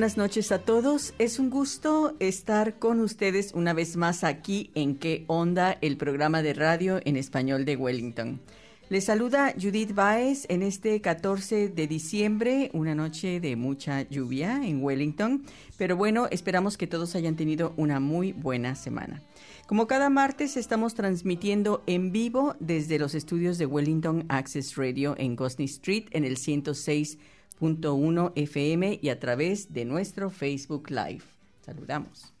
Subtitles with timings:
[0.00, 1.12] Buenas noches a todos.
[1.18, 5.76] Es un gusto estar con ustedes una vez más aquí en ¿Qué onda?
[5.82, 8.40] el programa de radio en español de Wellington.
[8.88, 14.82] Les saluda Judith Baez en este 14 de diciembre, una noche de mucha lluvia en
[14.82, 15.44] Wellington,
[15.76, 19.22] pero bueno, esperamos que todos hayan tenido una muy buena semana.
[19.66, 25.36] Como cada martes estamos transmitiendo en vivo desde los estudios de Wellington Access Radio en
[25.36, 27.18] Gosney Street en el 106
[27.60, 31.22] 1 FM y a través de nuestro Facebook Live.
[31.64, 32.32] Saludamos.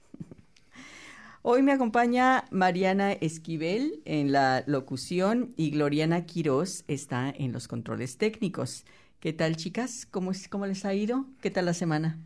[1.42, 8.18] Hoy me acompaña Mariana Esquivel en la locución y Gloriana Quiroz está en los controles
[8.18, 8.84] técnicos.
[9.20, 10.06] ¿Qué tal, chicas?
[10.10, 11.24] ¿Cómo, es, ¿Cómo les ha ido?
[11.40, 12.18] ¿Qué tal la semana?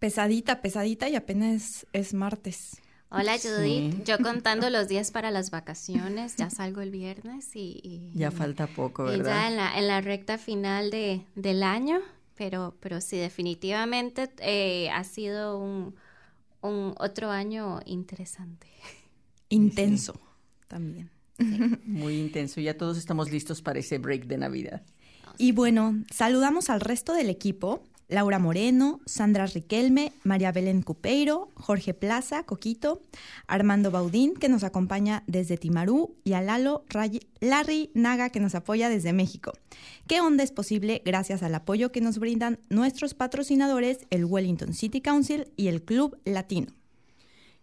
[0.00, 2.80] Pesadita, pesadita y apenas es martes.
[3.10, 8.10] Hola Judith, yo contando los días para las vacaciones, ya salgo el viernes y...
[8.14, 9.24] ya falta poco, ¿verdad?
[9.24, 12.00] Y ya en la, en la recta final de, del año,
[12.38, 15.96] pero, pero sí, definitivamente eh, ha sido un,
[16.62, 18.68] un, otro año interesante.
[19.48, 20.14] Intenso
[20.68, 21.10] también.
[21.84, 22.60] Muy intenso.
[22.60, 24.82] Ya todos estamos listos para ese break de Navidad.
[25.36, 31.92] Y bueno, saludamos al resto del equipo Laura Moreno, Sandra Riquelme, María Belén Cupeiro, Jorge
[31.92, 33.02] Plaza, Coquito,
[33.46, 36.84] Armando Baudín, que nos acompaña desde Timarú, y a Lalo
[37.40, 39.52] Larry Naga, que nos apoya desde México.
[40.06, 45.00] ¿Qué onda es posible gracias al apoyo que nos brindan nuestros patrocinadores, el Wellington City
[45.02, 46.77] Council y el Club Latino?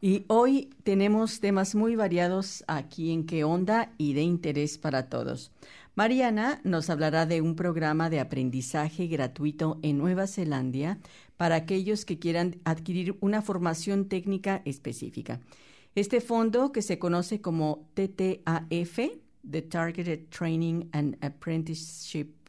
[0.06, 5.52] Y hoy tenemos temas muy variados aquí en qué onda y de interés para todos.
[5.96, 11.00] Mariana nos hablará de un programa de aprendizaje gratuito en Nueva Zelanda
[11.38, 15.40] para aquellos que quieran adquirir una formación técnica específica.
[15.96, 19.00] Este fondo, que se conoce como TTAF,
[19.50, 22.45] The Targeted Training and Apprenticeship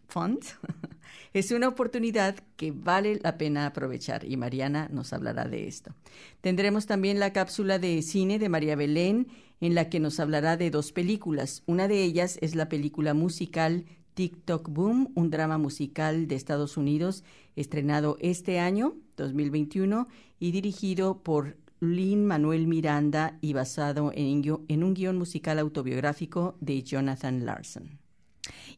[1.32, 5.94] Es una oportunidad que vale la pena aprovechar y Mariana nos hablará de esto.
[6.40, 9.28] Tendremos también la cápsula de cine de María Belén
[9.60, 11.62] en la que nos hablará de dos películas.
[11.66, 13.84] Una de ellas es la película musical
[14.14, 17.22] TikTok Boom, un drama musical de Estados Unidos
[17.54, 24.94] estrenado este año, 2021, y dirigido por Lin Manuel Miranda y basado en, en un
[24.94, 28.05] guion musical autobiográfico de Jonathan Larson.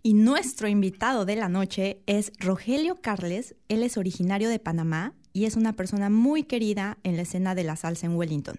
[0.02, 3.54] Y nuestro invitado de la noche es Rogelio Carles.
[3.68, 7.64] Él es originario de Panamá y es una persona muy querida en la escena de
[7.64, 8.56] la salsa en Wellington,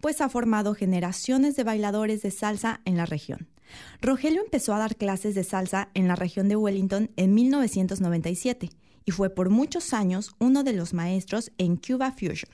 [0.00, 3.48] pues ha formado generaciones de bailadores de salsa en la región.
[4.00, 8.70] Rogelio empezó a dar clases de salsa en la región de Wellington en 1997
[9.04, 12.50] y fue por muchos años uno de los maestros en Cuba Fusion.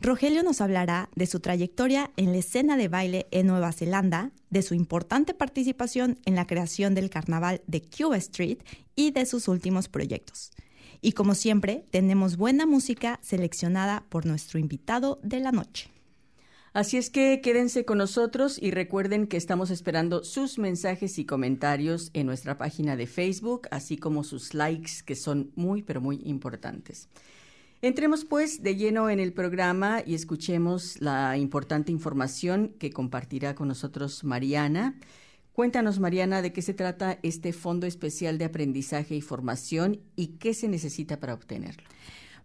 [0.00, 4.62] Rogelio nos hablará de su trayectoria en la escena de baile en Nueva Zelanda, de
[4.62, 8.58] su importante participación en la creación del carnaval de Cuba Street
[8.94, 10.52] y de sus últimos proyectos.
[11.00, 15.90] Y como siempre, tenemos buena música seleccionada por nuestro invitado de la noche.
[16.72, 22.10] Así es que quédense con nosotros y recuerden que estamos esperando sus mensajes y comentarios
[22.14, 27.08] en nuestra página de Facebook, así como sus likes que son muy, pero muy importantes.
[27.80, 33.68] Entremos pues de lleno en el programa y escuchemos la importante información que compartirá con
[33.68, 34.98] nosotros Mariana.
[35.52, 40.54] Cuéntanos, Mariana, de qué se trata este Fondo Especial de Aprendizaje y Formación y qué
[40.54, 41.84] se necesita para obtenerlo.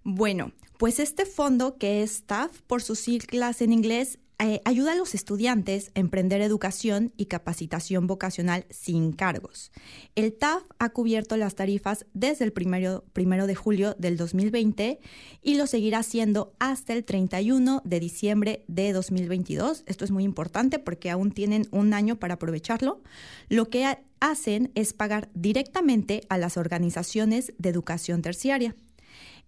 [0.04, 4.96] Bueno, pues este fondo, que es STAFF por sus siglas en inglés, eh, ayuda a
[4.96, 9.72] los estudiantes a emprender educación y capacitación vocacional sin cargos.
[10.16, 15.00] El TAF ha cubierto las tarifas desde el primero, primero de julio del 2020
[15.42, 19.84] y lo seguirá haciendo hasta el 31 de diciembre de 2022.
[19.86, 23.02] Esto es muy importante porque aún tienen un año para aprovecharlo.
[23.50, 28.76] Lo que hacen es pagar directamente a las organizaciones de educación terciaria.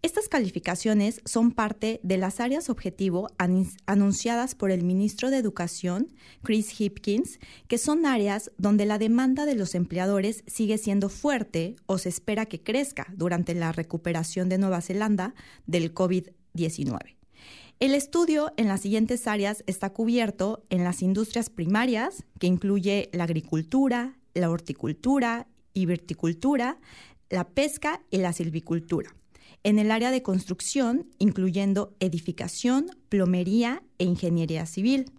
[0.01, 3.27] Estas calificaciones son parte de las áreas objetivo
[3.87, 6.13] anunciadas por el ministro de Educación,
[6.43, 11.97] Chris Hipkins, que son áreas donde la demanda de los empleadores sigue siendo fuerte o
[11.97, 15.33] se espera que crezca durante la recuperación de Nueva Zelanda
[15.65, 17.15] del COVID-19.
[17.79, 23.23] El estudio en las siguientes áreas está cubierto en las industrias primarias, que incluye la
[23.23, 26.79] agricultura, la horticultura y verticultura,
[27.29, 29.15] la pesca y la silvicultura
[29.65, 35.11] en el área de construcción, incluyendo edificación, plomería e ingeniería civil.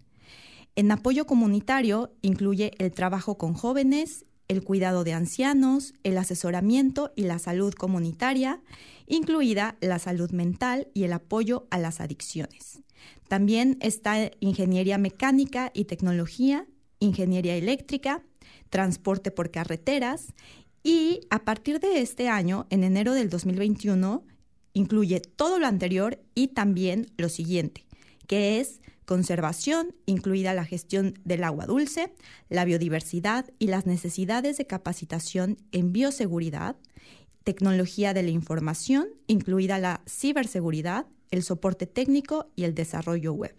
[0.76, 7.22] En apoyo comunitario incluye el trabajo con jóvenes, el cuidado de ancianos, el asesoramiento y
[7.22, 8.60] la salud comunitaria,
[9.08, 12.78] incluida la salud mental y el apoyo a las adicciones.
[13.26, 16.68] También está ingeniería mecánica y tecnología,
[17.00, 18.22] ingeniería eléctrica,
[18.70, 20.28] transporte por carreteras
[20.84, 24.22] y a partir de este año, en enero del 2021,
[24.76, 27.86] incluye todo lo anterior y también lo siguiente,
[28.26, 32.12] que es conservación, incluida la gestión del agua dulce,
[32.50, 36.76] la biodiversidad y las necesidades de capacitación en bioseguridad,
[37.42, 43.56] tecnología de la información, incluida la ciberseguridad, el soporte técnico y el desarrollo web.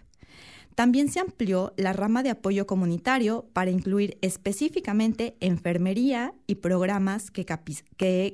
[0.78, 7.48] También se amplió la rama de apoyo comunitario para incluir específicamente enfermería y programas que,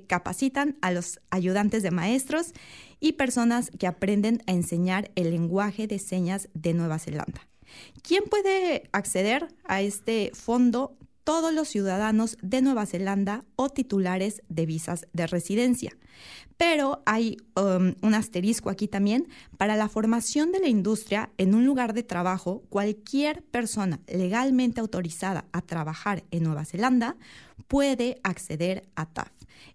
[0.08, 2.52] capacitan a los ayudantes de maestros
[3.00, 7.48] y personas que aprenden a enseñar el lenguaje de señas de Nueva Zelanda.
[8.02, 14.66] ¿Quién puede acceder a este fondo todos los ciudadanos de Nueva Zelanda o titulares de
[14.66, 15.98] visas de residencia.
[16.58, 19.28] Pero hay um, un asterisco aquí también.
[19.58, 25.46] Para la formación de la industria en un lugar de trabajo, cualquier persona legalmente autorizada
[25.52, 27.18] a trabajar en Nueva Zelanda
[27.68, 29.32] puede acceder a TAF.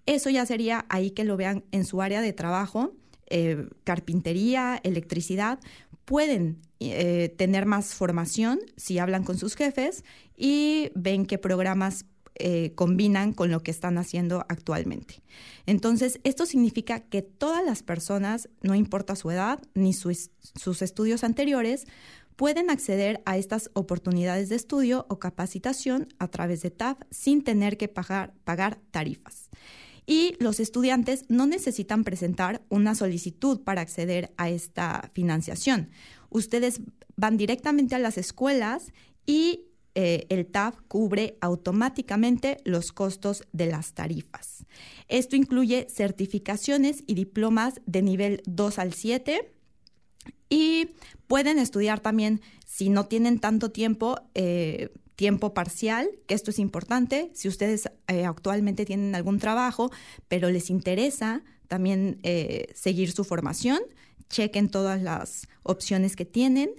[0.07, 2.93] Eso ya sería ahí que lo vean en su área de trabajo,
[3.27, 5.59] eh, carpintería, electricidad,
[6.05, 10.05] pueden eh, tener más formación si hablan con sus jefes
[10.37, 12.05] y ven qué programas
[12.41, 15.23] eh, combinan con lo que están haciendo actualmente.
[15.67, 20.31] Entonces, esto significa que todas las personas, no importa su edad ni sus
[20.83, 21.87] estudios anteriores,
[22.37, 27.77] pueden acceder a estas oportunidades de estudio o capacitación a través de TAF sin tener
[27.77, 29.51] que pagar, pagar tarifas.
[30.07, 35.91] Y los estudiantes no necesitan presentar una solicitud para acceder a esta financiación.
[36.31, 36.81] Ustedes
[37.17, 38.93] van directamente a las escuelas
[39.27, 39.69] y
[40.01, 44.65] eh, el TAF cubre automáticamente los costos de las tarifas.
[45.09, 49.51] Esto incluye certificaciones y diplomas de nivel 2 al 7
[50.49, 50.91] y
[51.27, 57.33] pueden estudiar también, si no tienen tanto tiempo, eh, tiempo parcial, que esto es importante,
[57.35, 59.91] si ustedes eh, actualmente tienen algún trabajo,
[60.29, 62.21] pero les interesa también
[62.73, 63.81] seguir su formación,
[64.29, 66.71] chequen todas las opciones que tienen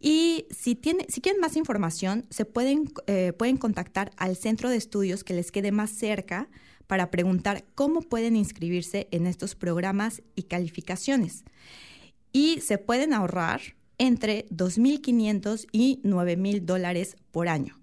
[0.00, 5.34] y si, quieren más información, se pueden, eh, pueden contactar al centro de estudios que
[5.34, 6.48] les quede más cerca
[6.86, 11.44] para preguntar cómo pueden inscribirse en estos programas y calificaciones.
[12.32, 13.60] Y se pueden ahorrar
[13.98, 17.78] entre 2.500 y 9.000 dólares por año.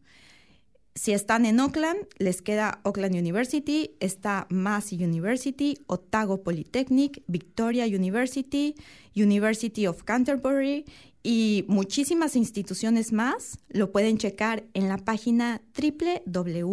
[0.98, 8.76] Si están en Oakland, les queda Oakland University, está Massey University, Otago Polytechnic, Victoria University,
[9.14, 10.86] University of Canterbury
[11.22, 13.58] y muchísimas instituciones más.
[13.68, 16.66] Lo pueden checar en la página www.tech.gov.nz.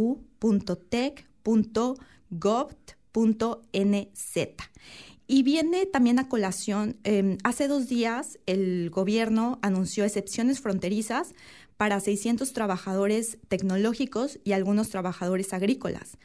[5.28, 11.32] Y viene también a colación, em, hace dos días el gobierno anunció excepciones fronterizas
[11.76, 16.18] para 600 trabajadores tecnológicos y algunos trabajadores agrícolas.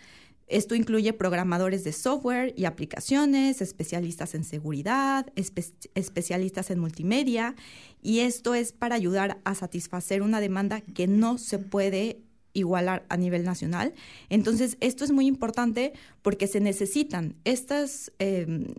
[0.47, 7.55] Esto incluye programadores de software y aplicaciones, especialistas en seguridad, especialistas en multimedia,
[8.01, 12.21] y esto es para ayudar a satisfacer una demanda que no se puede
[12.53, 13.93] igualar a nivel nacional.
[14.29, 18.11] Entonces, esto es muy importante porque se necesitan estas...
[18.19, 18.73] Em,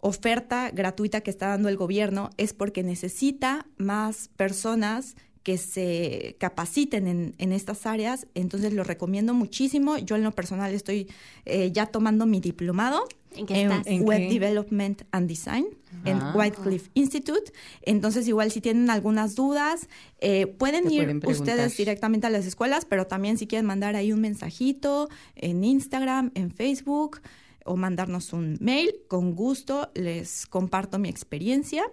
[0.00, 7.32] oferta gratuita que está dando el gobierno es porque necesita más personas que se capaciten
[7.38, 9.96] en, estas áreas, entonces lo recomiendo muchísimo.
[9.96, 11.06] Yo en lo personal estoy
[11.44, 15.66] eh, ya tomando mi diplomado ¿En, Web Development and Design
[16.04, 16.32] en ah.
[16.34, 17.52] Whitecliff Institute.
[17.82, 19.88] Entonces, igual si tienen algunas dudas,
[20.20, 24.22] eh, pueden ir ustedes directamente a las escuelas, pero también si quieren mandar ahí un
[24.22, 27.20] mensajito en Instagram, en Facebook
[27.66, 31.84] o mandarnos un mail, con gusto les comparto mi experiencia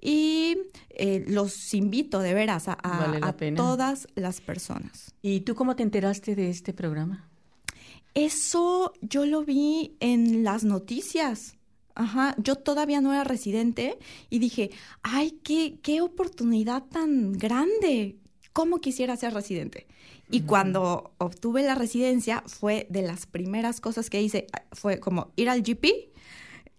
[0.00, 0.56] y
[0.90, 2.76] eh, los invito de veras a,
[3.56, 5.14] todas las personas.
[5.22, 7.28] ¿Y tú cómo te enteraste de este programa?
[8.14, 11.56] Eso yo lo vi en las noticias.
[11.94, 13.98] Ajá, yo todavía no era residente
[14.30, 14.70] y dije,
[15.02, 18.16] ay, qué, qué oportunidad tan grande.
[18.52, 19.86] ¿Cómo quisiera ser residente?
[20.30, 25.48] Y cuando obtuve la residencia fue de las primeras cosas que hice, fue como ir
[25.48, 26.10] al GP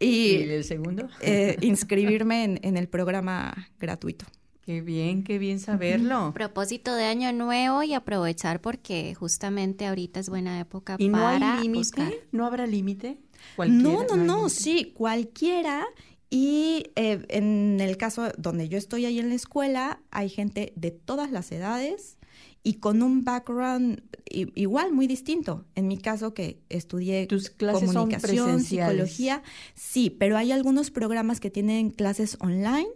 [0.01, 1.07] y, el segundo?
[1.21, 4.25] Eh, inscribirme en, el programa gratuito.
[4.61, 6.31] Qué bien, qué bien saberlo.
[6.33, 11.45] Propósito de año nuevo y aprovechar porque justamente ahorita es buena época ¿Y para no
[11.45, 12.23] hay límite?
[12.31, 13.17] ¿No habrá límite?
[13.57, 15.85] No, no, no, sí, cualquiera.
[16.29, 20.91] Y eh, en el caso donde yo estoy ahí en la escuela, hay gente de
[20.91, 22.17] todas las edades
[22.63, 24.03] y con un background
[24.33, 25.65] igual muy distinto.
[25.75, 31.49] En mi caso que estudié ¿Tus clases comunicación, psicología, sí, pero hay algunos programas que
[31.49, 32.89] tienen clases online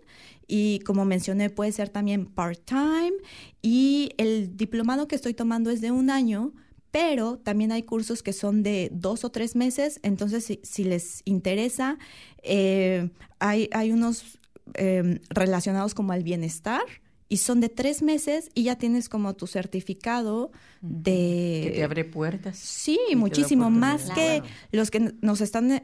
[0.48, 3.14] y como mencioné puede ser también part-time
[3.62, 6.54] y el diplomado que estoy tomando es de un año,
[6.92, 11.98] pero también hay cursos que son de dos o tres meses, entonces si, les interesa,
[12.44, 14.38] eh, hay, hay unos
[14.76, 16.84] em, relacionados como al bienestar
[17.28, 20.52] y son de tres meses y ya tienes como tu certificado
[20.82, 21.62] de...
[21.64, 22.58] Que te abre puertas.
[22.58, 25.82] Sí, muchísimo, más que los que nos están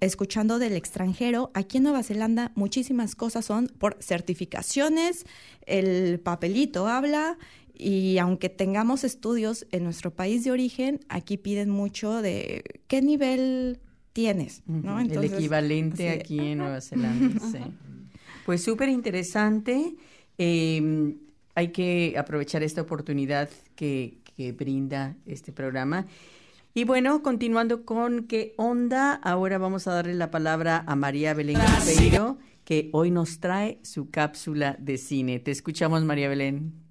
[0.00, 1.50] escuchando del extranjero.
[1.54, 5.26] Aquí en Nueva Zelanda muchísimas cosas son por certificaciones,
[5.66, 7.36] el papelito habla
[7.74, 13.80] y aunque tengamos estudios en nuestro país de origen, aquí piden mucho de qué nivel
[14.12, 14.98] tienes, ¿no?
[14.98, 17.58] el equivalente aquí en Nueva Zelanda, sí.
[18.46, 19.96] Pues súper interesante.
[20.38, 21.16] Eh,
[21.54, 26.06] hay que aprovechar esta oportunidad que, que, brinda este programa.
[26.74, 31.56] Y bueno, continuando con qué onda, ahora vamos a darle la palabra a María Belén
[31.56, 35.38] Campeiro, que hoy nos trae su cápsula de cine.
[35.38, 36.86] Te escuchamos, María Belén.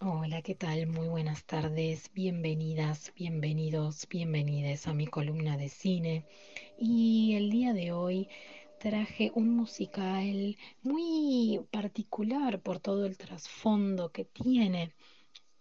[0.00, 0.86] Hola, ¿qué tal?
[0.86, 6.26] Muy buenas tardes, bienvenidas, bienvenidos, bienvenidas a mi columna de cine.
[6.76, 8.28] Y el día de hoy
[8.84, 14.92] traje un musical muy particular por todo el trasfondo que tiene.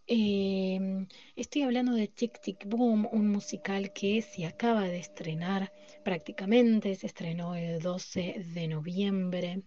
[0.08, 5.72] Em, estoy hablando de Tic Tic Boom, un musical que se acaba de estrenar
[6.04, 9.64] prácticamente, se estrenó el 12 de noviembre.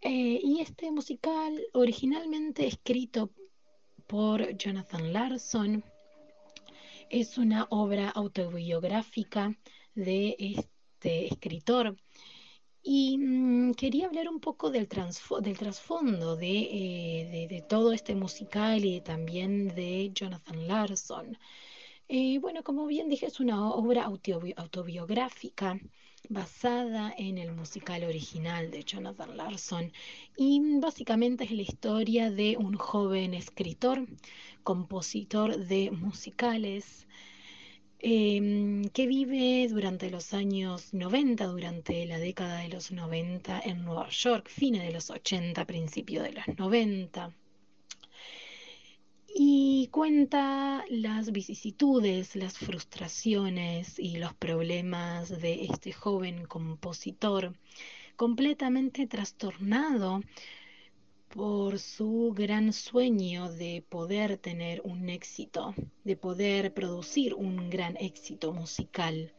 [0.00, 3.32] Eh, y este musical, originalmente escrito
[4.06, 5.84] por Jonathan Larson,
[7.10, 9.52] es una obra autobiográfica
[9.96, 11.96] de este escritor
[12.88, 19.74] y mm, quería hablar un poco del, trasfondo eh, de, todo este musical y también
[19.74, 21.36] de Jonathan Larson.
[22.08, 25.80] Eh, bueno, como bien dije, es una obra autobiográfica
[26.28, 29.92] basada en el musical original de Jonathan Larson
[30.36, 34.06] y básicamente es la historia de un joven escritor,
[34.62, 37.06] compositor de musicales,
[37.98, 44.08] Em, que vive durante los años 90, durante la década de los 90 en Nueva
[44.10, 47.32] York, fines de los 80, principio de los 90.
[49.34, 57.54] Y cuenta las vicisitudes, las frustraciones y los problemas de este joven compositor
[58.16, 60.22] completamente trastornado
[61.28, 68.52] por su gran sueño de poder tener un éxito, de poder producir un gran éxito
[68.52, 69.32] musical.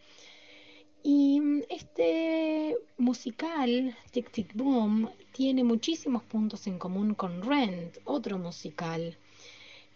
[1.03, 9.17] Y este musical, Tic Tic Boom, tiene muchísimos puntos en común con Rent, otro musical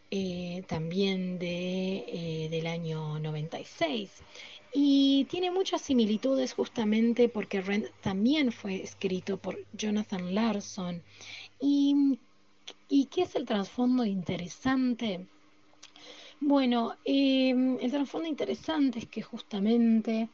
[0.09, 4.09] eh, también de, eh, del año 96.
[4.73, 11.03] Y tiene muchas similitudes justamente porque Rent también fue escrito por Jonathan Larson
[11.61, 12.17] ¿Y,
[13.11, 15.27] qué es el trasfondo interesante?
[16.39, 20.29] Bueno, em, el trasfondo interesante es que justamente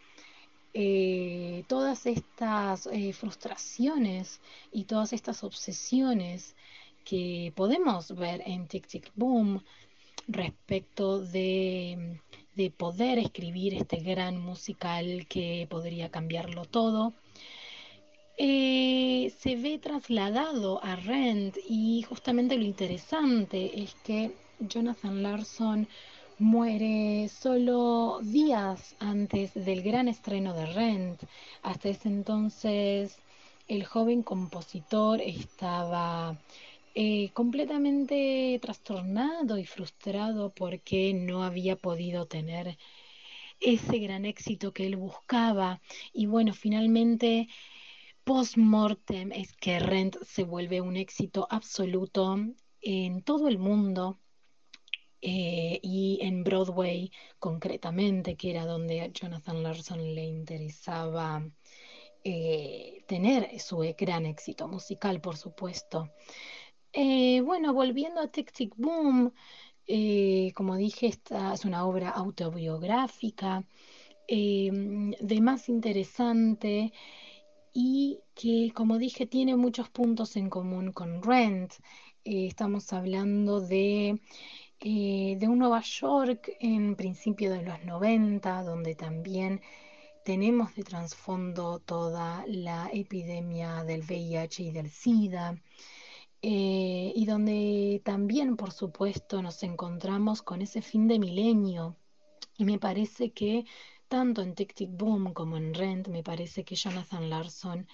[0.74, 4.40] eh, todas estas eh, frustraciones
[4.72, 6.56] y todas estas obsesiones
[7.04, 9.64] que podemos ver en Tic Tic Boom
[10.28, 12.22] respecto de,
[12.56, 17.14] de poder escribir este gran musical que podría cambiarlo todo,
[18.38, 25.88] eh, se ve trasladado a Rent y justamente lo interesante es que Jonathan Larson
[26.40, 31.24] muere solo días antes del gran estreno de Rent.
[31.64, 33.18] Hasta ese entonces
[33.68, 36.38] el joven compositor estaba
[36.96, 42.78] eh, completamente trastornado y frustrado porque no había podido tener
[43.60, 45.82] ese gran éxito que él buscaba.
[46.14, 47.48] Y bueno, finalmente
[48.28, 52.36] post-mortem es que Rent se vuelve un éxito absoluto
[52.82, 54.20] en todo el mundo
[55.22, 61.50] eh, y en Broadway concretamente, que era donde a Jonathan Larson le interesaba
[62.26, 66.12] eh, tener su gran éxito musical, por supuesto.
[66.92, 69.32] Eh, bueno, volviendo a Tic Boom,
[70.54, 73.64] como dije, esta es una obra autobiográfica.
[74.28, 76.92] de más interesante
[77.80, 81.74] y que, como dije, tiene muchos puntos en común con Rent.
[82.26, 84.20] Eh, estamos hablando de,
[84.80, 89.62] eh, de un Nueva York en principio de los 90, donde también
[90.24, 95.62] tenemos de trasfondo toda la epidemia del VIH y del SIDA.
[96.42, 101.96] eh, y donde también, por supuesto, nos encontramos con ese fin de milenio.
[102.58, 103.66] Y me parece que
[104.08, 107.88] tanto en Tic Tic Boom como en Rent, me parece que Jonathan Larson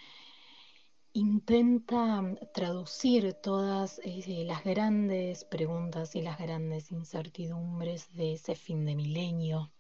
[1.14, 8.96] intenta traducir todas eh, las grandes preguntas y las grandes incertidumbres de ese fin de
[8.96, 9.72] milenio.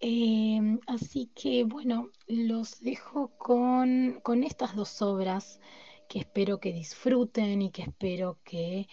[0.00, 5.60] Em, así que bueno, los dejo con, con estas dos obras
[6.08, 8.88] que espero que disfruten y que espero que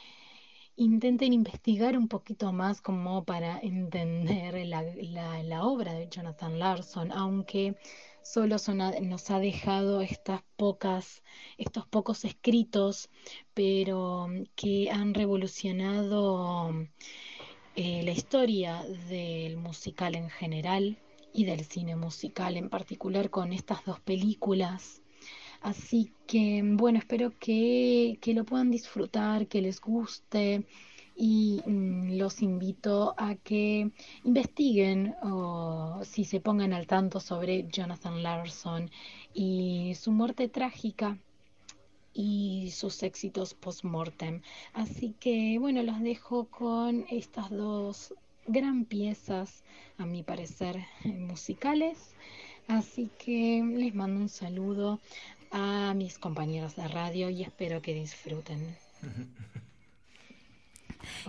[0.76, 7.76] intenten investigar un poquito más como para entender la, obra de Jonathan Larson, aunque
[8.24, 8.56] solo
[9.02, 11.24] nos ha dejado estas pocas,
[11.58, 13.10] estos pocos escritos,
[13.54, 16.72] pero que han revolucionado
[17.76, 20.98] eh, la historia del musical en general
[21.34, 25.03] y del cine musical en particular con estas dos películas
[25.64, 30.66] Así que, bueno, espero que, lo puedan disfrutar, que les guste
[31.16, 33.90] y mm, los invito a que
[34.26, 38.92] investiguen o si se pongan al tanto sobre Jonathan Larson
[39.34, 41.18] y su muerte trágica
[42.14, 44.42] y sus éxitos post-mortem.
[44.74, 48.14] Así que bueno, los dejo con estas dos
[48.48, 49.64] gran piezas,
[49.98, 52.16] a mi parecer, musicales.
[52.68, 55.00] Así que les mando un saludo
[55.54, 58.76] a mis compañeros de radio y espero que disfruten.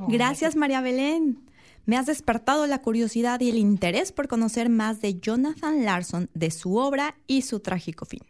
[0.09, 1.39] Gracias, María Belén.
[1.87, 6.51] Me has despertado la curiosidad y el interés por conocer más de Jonathan Larson, de
[6.51, 8.23] su obra y su trágico fin.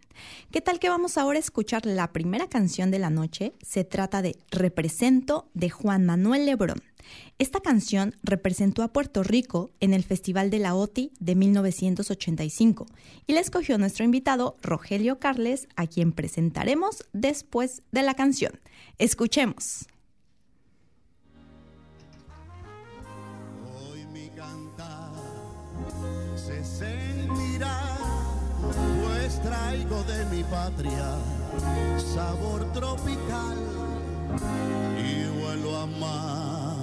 [0.50, 3.54] ¿Qué tal que vamos ahora a escuchar la primera canción de la noche?
[3.64, 6.82] Se trata de Represento de Juan Manuel Lebrón.
[7.38, 12.86] Esta canción representó a Puerto Rico en el Festival de la OTI de 1985
[13.26, 18.60] y la escogió nuestro invitado Rogelio Carles, a quien presentaremos después de la canción.
[18.98, 19.86] Escuchemos.
[29.44, 31.08] Traigo de mi patria
[32.14, 33.58] sabor tropical
[34.98, 36.74] y vuelo a amar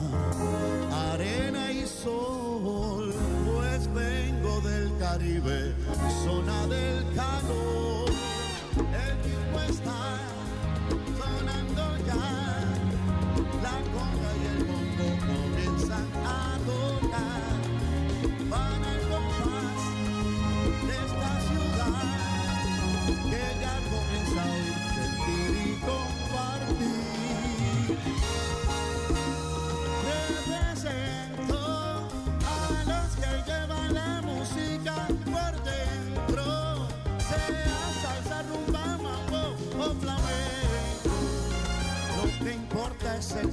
[1.11, 3.13] arena y sol,
[3.45, 5.73] pues vengo del Caribe,
[6.23, 8.09] zona del calor.
[8.77, 10.01] El tiempo está
[11.19, 12.27] sonando ya,
[13.65, 16.60] la conga y el bombo comienzan a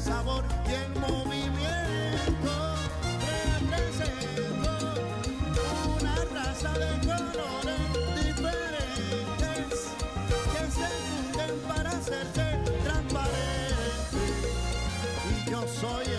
[0.09, 2.53] sabor y el movimiento.
[3.61, 4.73] Represento
[5.97, 7.83] una raza de colores
[8.17, 9.71] diferentes
[10.53, 12.47] que se funden para hacerse
[12.85, 14.23] transparente.
[15.31, 16.18] Y yo soy el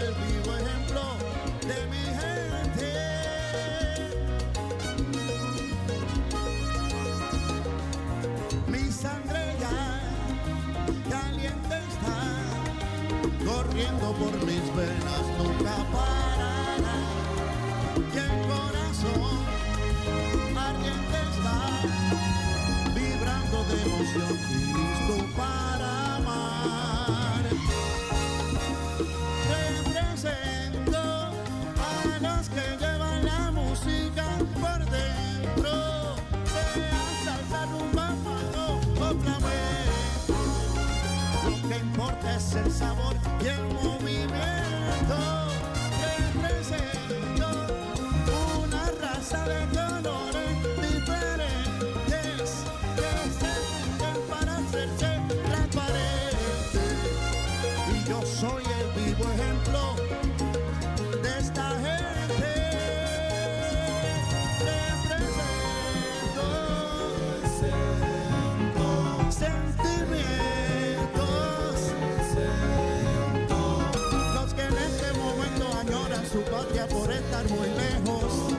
[77.47, 78.53] muy lejos.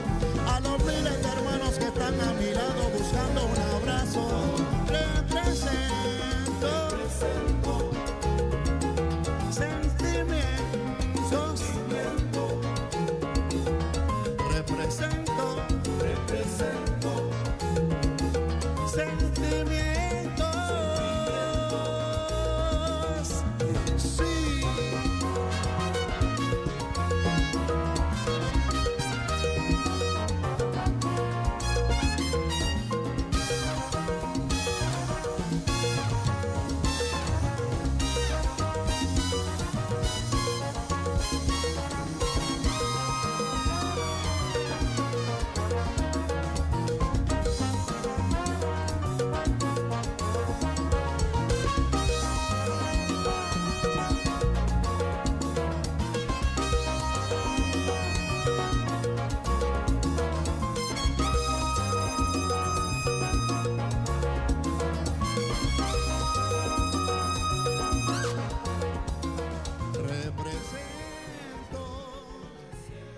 [0.47, 5.30] A los miles de hermanos que están a mi lado buscando un abrazo.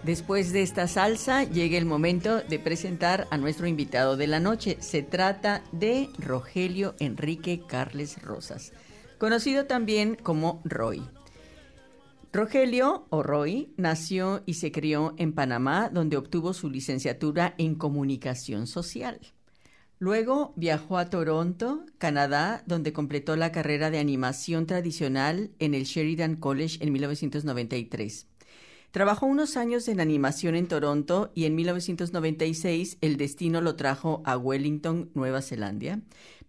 [0.04, 4.76] Después de esta salsa llega el momento de presentar a nuestro invitado de la noche.
[4.82, 8.74] Se trata de Rogelio Enrique Carles Rosas,
[9.18, 11.02] conocido también como Roy.
[12.34, 18.68] Rogelio, o Roy, nació y se crió en Panamá, donde obtuvo su licenciatura en comunicación
[18.68, 19.22] social.
[20.00, 26.36] Luego viajó a Toronto, Canadá, donde completó la carrera de animación tradicional en el Sheridan
[26.36, 28.28] College en 1993.
[28.94, 34.38] Trabajó unos años en animación en Toronto y en 1996 el destino lo trajo a
[34.38, 36.00] Wellington, Nueva Zelanda,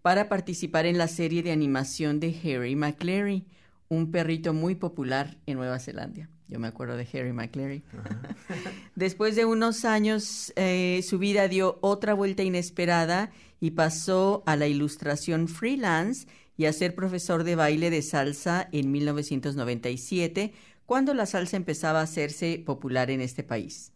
[0.02, 3.46] para participar en la serie de animación de Harry McCleary,
[3.88, 6.28] un perrito muy popular en Nueva Zelanda.
[6.46, 7.82] Yo me acuerdo de Harry McCleary.
[8.94, 14.66] Después de unos años, eh, su vida dio otra vuelta inesperada y pasó a la
[14.66, 16.26] ilustración freelance
[16.58, 20.52] y a ser profesor de baile de salsa en 1997,
[20.86, 23.92] cuando la salsa empezaba a hacerse popular en este país.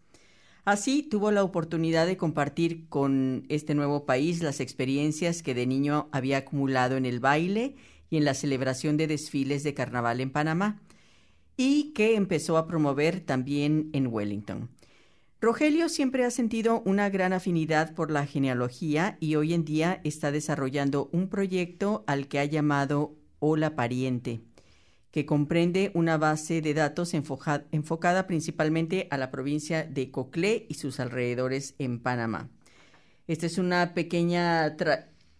[0.65, 6.09] Así tuvo la oportunidad de compartir con este nuevo país las experiencias que de niño
[6.13, 7.77] había acumulado en el baile
[8.11, 10.81] y en la celebración de desfiles de carnaval en Panamá,
[11.57, 14.69] y que empezó a promover también en Wellington.
[15.41, 20.33] Rogelio siempre ha sentido una gran afinidad por la genealogía y hoy en día está
[20.33, 24.41] desarrollando un proyecto al que ha llamado Hola Pariente,
[25.11, 31.01] que comprende una base de datos enfocada principalmente a la provincia de Coclé y sus
[31.01, 32.51] alrededores en Panamá.
[33.27, 34.75] Esta es una pequeña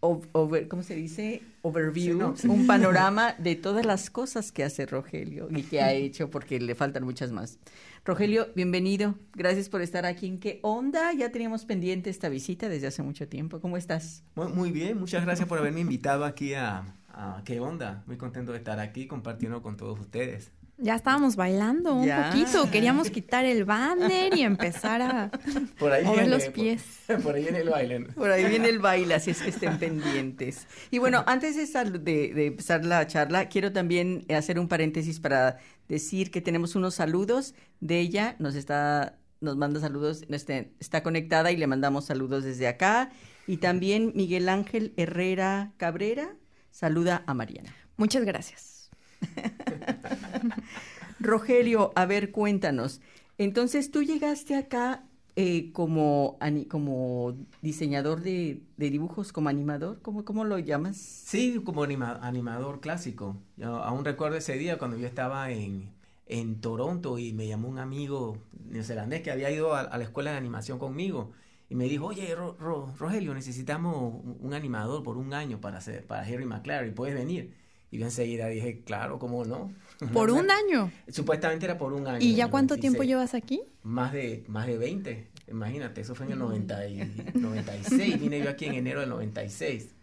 [0.01, 1.43] over, ¿cómo se dice?
[1.63, 6.61] Overview, un panorama de todas las cosas que hace Rogelio y que ha hecho, porque
[6.61, 7.59] le faltan muchas más.
[8.05, 9.17] Rogelio, bienvenido.
[9.35, 11.13] Gracias por estar aquí en ¿Qué onda?
[11.13, 13.61] Ya teníamos pendiente esta visita desde hace mucho tiempo.
[13.61, 14.23] ¿Cómo estás?
[14.35, 16.85] Muy, muy bien, muchas gracias por haberme invitado aquí a,
[17.19, 18.05] a ¿Qué onda?
[18.07, 20.53] Muy contento de estar aquí compartiendo con todos ustedes.
[20.81, 25.31] Ya estábamos bailando un poquito, queríamos quitar el banner y empezar a
[25.79, 26.85] por ahí mover los pies.
[27.25, 28.01] Por, ahí viene el baile.
[28.15, 30.69] Por ahí viene el baile, así es que estén pendientes.
[30.93, 35.59] Y bueno, antes de, de, de, empezar la charla, quiero también hacer un paréntesis para
[35.89, 41.51] decir que tenemos unos saludos de ella, nos está nos manda saludos, este, está conectada
[41.51, 43.11] y le mandamos saludos desde acá.
[43.49, 46.37] Y también Miguel Ángel Herrera Cabrera
[46.79, 47.75] saluda a Mariana.
[47.97, 48.89] Muchas gracias.
[51.19, 53.01] Rogelio, a ver, cuéntanos.
[53.37, 55.03] Entonces, tú llegaste acá
[55.35, 56.39] eh, como,
[56.69, 60.97] como diseñador de, dibujos, como animador, ¿cómo, ¿cómo lo llamas?
[60.97, 63.37] Sí, como animador clásico.
[63.57, 65.91] Yo aún recuerdo ese día cuando yo estaba en,
[66.27, 68.39] en Toronto y me llamó un amigo
[68.71, 71.33] neozelandés que había ido a, la escuela de animación conmigo
[71.71, 76.47] y me dijo, oye, Rogelio, necesitamos un, animador por un año para, hacer, para Harry
[76.47, 77.53] McClary, ¿puedes venir?
[77.91, 79.73] Y yo enseguida dije, claro, ¿cómo no?
[80.13, 80.91] ¿Por un año?
[81.09, 82.19] Supuestamente era por un año.
[82.21, 83.63] ¿Y ya cuánto tiempo llevas aquí?
[83.83, 85.29] Más de, más de 20.
[85.49, 88.21] Imagínate, eso fue en el 90 y, 96.
[88.21, 89.95] Vine yo aquí en enero del 96.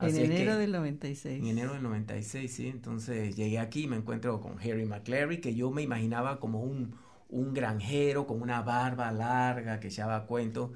[0.00, 1.40] en enero del 96.
[1.40, 2.68] En enero del 96, sí.
[2.68, 6.94] Entonces llegué aquí y me encuentro con Harry McClary, que yo me imaginaba como un,
[7.28, 10.70] un granjero con una barba larga que echaba cuentos.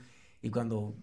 [0.47, 0.95] Y cuando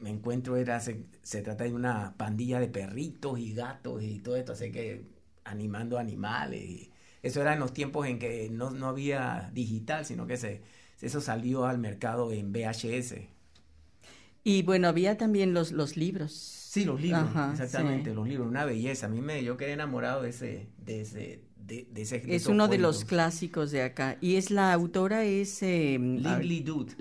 [0.00, 1.04] me encuentro era, se,
[1.44, 5.06] trata de una pandilla de perritos y gatos y todo esto, así que
[5.44, 6.68] animando animales.
[6.68, 10.62] Y eso era en los tiempos en que no, no había digital, sino que se,
[11.00, 13.14] eso salió al mercado en VHS.
[14.42, 16.32] Y bueno, había también los, los libros.
[16.32, 19.06] Sí, los libros, exactamente, los libros, una belleza.
[19.06, 23.70] A mí me, yo quedé enamorado de ese, de ese, es uno de los clásicos
[23.70, 24.16] de acá.
[24.20, 25.62] Y es la autora es...
[25.62, 25.98] Eh,
[26.64, 26.94] Dude.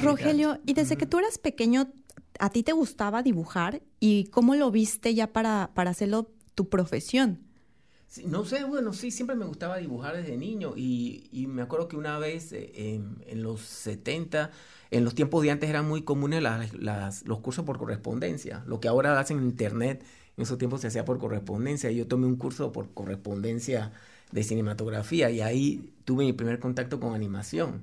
[0.00, 1.88] Rogelio, y desde que tú eras pequeño,
[2.38, 3.82] ¿a ti te gustaba dibujar?
[4.00, 7.48] ¿Y cómo lo viste ya para, para hacerlo tu profesión?
[8.24, 11.96] no sé, bueno, sí, siempre me gustaba dibujar desde niño y, y me acuerdo que
[11.96, 14.50] una vez eh, en, los 70,
[14.90, 18.80] en los tiempos de antes eran muy comunes las, las, los cursos por correspondencia, lo
[18.80, 20.04] que ahora hacen en internet
[20.38, 21.90] en esos tiempos se hacía por correspondencia.
[21.90, 23.92] Yo tomé un curso por correspondencia
[24.30, 27.82] de cinematografía y ahí tuve mi primer contacto con animación.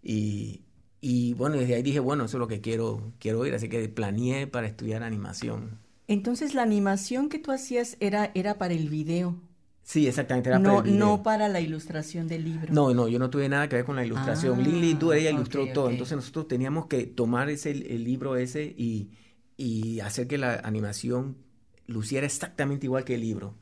[0.00, 0.62] Y,
[1.00, 3.88] y bueno, desde ahí dije, bueno, eso es lo que quiero, quiero ir, así que
[3.88, 5.80] planeé para estudiar animación.
[6.06, 9.34] Entonces la animación que tú hacías era, era para el video.
[9.82, 10.98] Sí, exactamente, era no, para el video.
[10.98, 12.72] No para la ilustración del libro.
[12.72, 14.60] No, no, yo no tuve nada que ver con la ilustración.
[14.60, 15.86] Ah, Lily Du, ella ilustró todo.
[15.86, 15.90] ok.
[15.90, 19.10] Entonces nosotros teníamos que tomar ese, el libro ese y,
[19.56, 21.47] y hacer que la animación
[21.88, 23.56] luciera exactamente igual que el libro.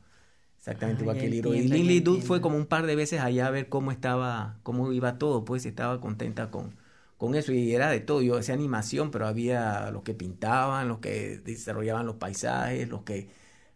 [0.59, 1.53] Exactamente Ah, igual que el libro.
[1.53, 4.59] entiendo, y Lily Dude fue como un par de veces allá a ver cómo estaba,
[4.63, 6.75] cómo iba todo, pues estaba contenta con,
[7.17, 7.53] con eso.
[7.53, 8.21] Y era de todo.
[8.21, 13.29] Yo hacía animación, pero había los que pintaban, los que desarrollaban los paisajes, los que,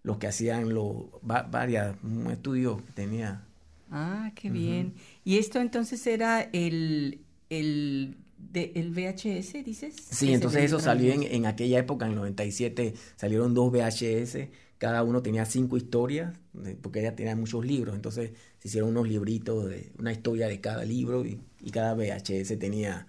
[0.04, 3.48] los que hacían lo, va- varias, un estudio que tenía
[3.90, 4.96] Ah, qué bien.
[5.24, 8.18] ¿Y esto entonces era el, el,
[8.52, 9.96] de, el VHS, dices?
[10.10, 15.04] Sí, entonces eso salió en, en aquella época, en el 97, salieron dos VHS, cada
[15.04, 16.34] uno tenía cinco historias,
[16.82, 20.84] porque ella tenía muchos libros, entonces se hicieron unos libritos, de una historia de cada
[20.86, 23.08] libro y, y cada VHS tenía...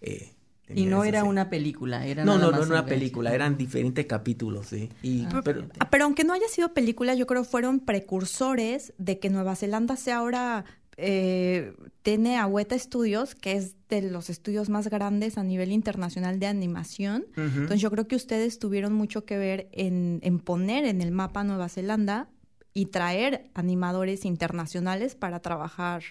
[0.00, 0.30] eh,
[0.74, 2.88] Y no era una película, era No, nada no, más no era una VHS.
[2.88, 4.88] película, eran diferentes capítulos, sí.
[5.02, 5.68] Y, Ah, pero.
[5.78, 9.96] Ah, Pero aunque no haya sido película, yo creo fueron precursores de que Nueva Zelanda
[9.96, 10.64] sea ahora
[10.96, 16.38] eh, tiene a Weta Studios, que es de los estudios más grandes a nivel internacional
[16.38, 17.26] de animación.
[17.32, 17.42] Ujú.
[17.44, 21.44] Entonces yo creo que ustedes tuvieron mucho que ver en, en poner en el mapa
[21.44, 22.28] Nueva Zelanda
[22.72, 26.02] y traer animadores internacionales para trabajar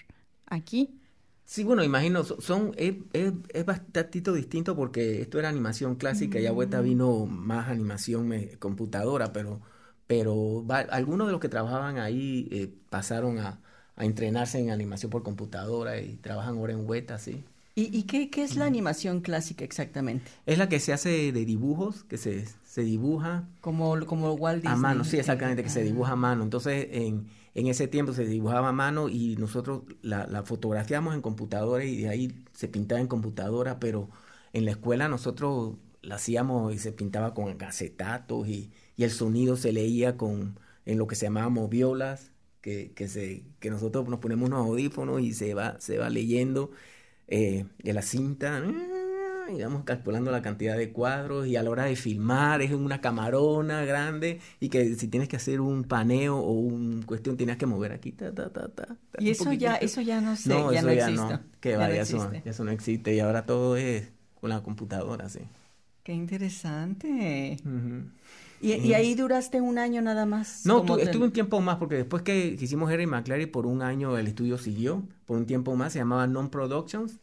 [0.46, 0.98] aquí.
[1.46, 6.40] Sí, bueno, imagino, so- son, es, es, es bastante distinto porque esto era animación clásica
[6.40, 9.60] y ahorita vino más animación eh, computadora, pero,
[10.06, 13.60] pero va- algunos de los que trabajaban ahí eh, pasaron a,
[13.96, 17.44] a entrenarse en animación por computadora y trabajan ahora en Weta, sí.
[17.76, 20.30] ¿Y, y qué, qué es la animación clásica exactamente?
[20.46, 24.72] Es la que se hace de dibujos, que se, se dibuja Como, como Walt Disney.
[24.72, 25.82] a mano, sí, exactamente, que se ah.
[25.82, 26.44] dibuja a mano.
[26.44, 31.22] Entonces, en, en ese tiempo se dibujaba a mano y nosotros la, la fotografiamos en
[31.22, 34.08] computadora y de ahí se pintaba en computadora, pero
[34.52, 39.56] en la escuela nosotros la hacíamos y se pintaba con acetatos y, y el sonido
[39.56, 42.30] se leía con en lo que se llamaba moviolas,
[42.64, 46.70] que, que, se, que nosotros nos ponemos unos audífonos y se va, se va leyendo
[47.28, 48.62] eh, de la cinta,
[49.48, 53.00] y vamos calculando la cantidad de cuadros y a la hora de filmar es una
[53.00, 57.66] camarona grande y que si tienes que hacer un paneo o un cuestión tienes que
[57.66, 60.70] mover aquí, ta, ta, ta, ta, ta, Y eso ya, eso ya no sé, No,
[60.72, 61.34] ya eso no ya existe.
[61.34, 62.42] no, que Ya va, no ya eso, existe.
[62.44, 65.40] ya eso no existe y ahora todo es con la computadora, sí.
[66.02, 67.56] Qué interesante.
[68.64, 70.48] ¿Y, y ahí duraste un año nada más?
[70.62, 73.82] No, tu- estuve un tiempo más porque después que que hicimos Harry McClary por un
[73.82, 77.20] año el estudio siguió, por un tiempo más, se llamaba Non Productions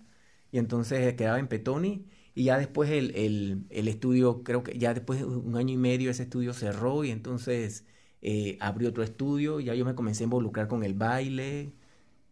[0.52, 4.94] y entonces quedaba en Petoni y ya después el, el, el estudio, creo que ya
[4.94, 7.86] después de un año y medio ese estudio cerró y entonces
[8.22, 11.74] eh, abrió otro estudio y ya yo me comencé a involucrar con el baile.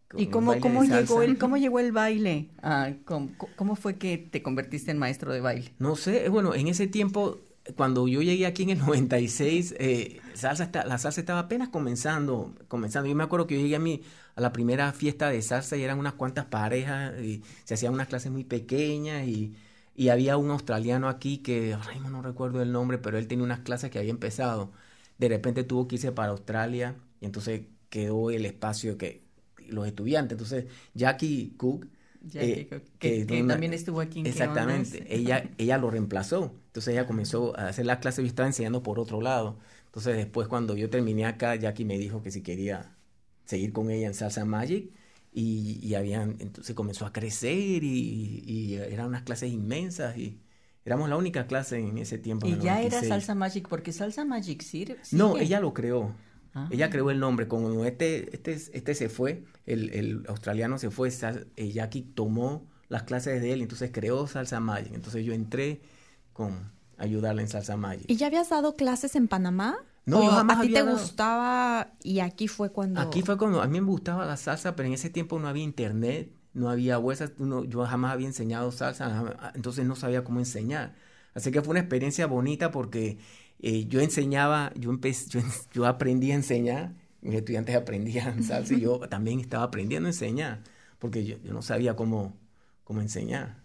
[0.08, 2.50] con ¿Y el cómo, baile cómo llegó el, cómo llegó el baile?
[2.62, 5.72] Ah, ¿cómo, cómo fue que te convertiste en maestro de baile?
[5.78, 7.40] No sé, bueno, en ese tiempo,
[7.76, 12.54] cuando yo llegué aquí en el 96, eh, salsa está- la salsa estaba apenas comenzando,
[12.68, 13.08] comenzando.
[13.08, 14.02] Yo me acuerdo que yo llegué a, mi,
[14.34, 18.08] a la primera fiesta de salsa y eran unas cuantas parejas y se hacían unas
[18.08, 19.54] clases muy pequeñas y,
[19.94, 21.76] y había un australiano aquí que,
[22.10, 24.72] no recuerdo el nombre, pero él tenía unas clases que había empezado.
[25.18, 29.22] De repente tuvo que irse para Australia y entonces quedó el espacio que
[29.68, 30.32] los estudiantes.
[30.32, 31.86] Entonces, Jackie Cook
[32.22, 35.06] Jackie eh, que- que una- también estuvo aquí en ¿Qué Exactamente.
[35.14, 36.54] Ella, ella lo reemplazó.
[36.66, 39.58] Entonces ella comenzó a hacer la clase, yo estaba enseñando por otro lado.
[39.86, 42.94] Entonces después cuando yo terminé acá, Jackie me dijo que si quería
[43.44, 44.90] seguir con ella en Salsa Magic
[45.32, 50.40] y, y habían, entonces comenzó a crecer y, y eran unas clases inmensas y
[50.84, 52.46] éramos la única clase en ese tiempo.
[52.46, 53.08] Y ya era 96.
[53.08, 56.14] Salsa Magic, porque Salsa Magic sir- No, ella lo creó.
[56.54, 56.68] Ah.
[56.70, 57.46] Ella creó el nombre.
[57.48, 62.66] Como este, este, este se fue, el, el australiano se fue, Sal- eh, Jackie tomó
[62.88, 64.92] las clases de él, entonces creó Salsa Magic.
[64.94, 65.80] Entonces yo entré
[66.32, 68.04] con ayudarle en Salsa Magic.
[68.08, 69.76] ¿Y ya habías dado clases en Panamá?
[70.06, 70.98] No, ¿O yo jamás a ti había te dado.
[70.98, 73.00] gustaba y aquí fue cuando...
[73.00, 75.62] Aquí fue cuando a mí me gustaba la salsa, pero en ese tiempo no había
[75.62, 80.94] internet, no había huesas, uno- yo jamás había enseñado salsa, entonces no sabía cómo enseñar.
[81.34, 83.18] Así que fue una experiencia bonita porque
[83.60, 85.40] eh, yo enseñaba, yo, empecé, yo,
[85.72, 90.62] yo aprendí a enseñar, mis estudiantes aprendían salsa y yo también estaba aprendiendo a enseñar,
[90.98, 92.36] porque yo, yo no sabía cómo,
[92.84, 93.58] cómo enseñar.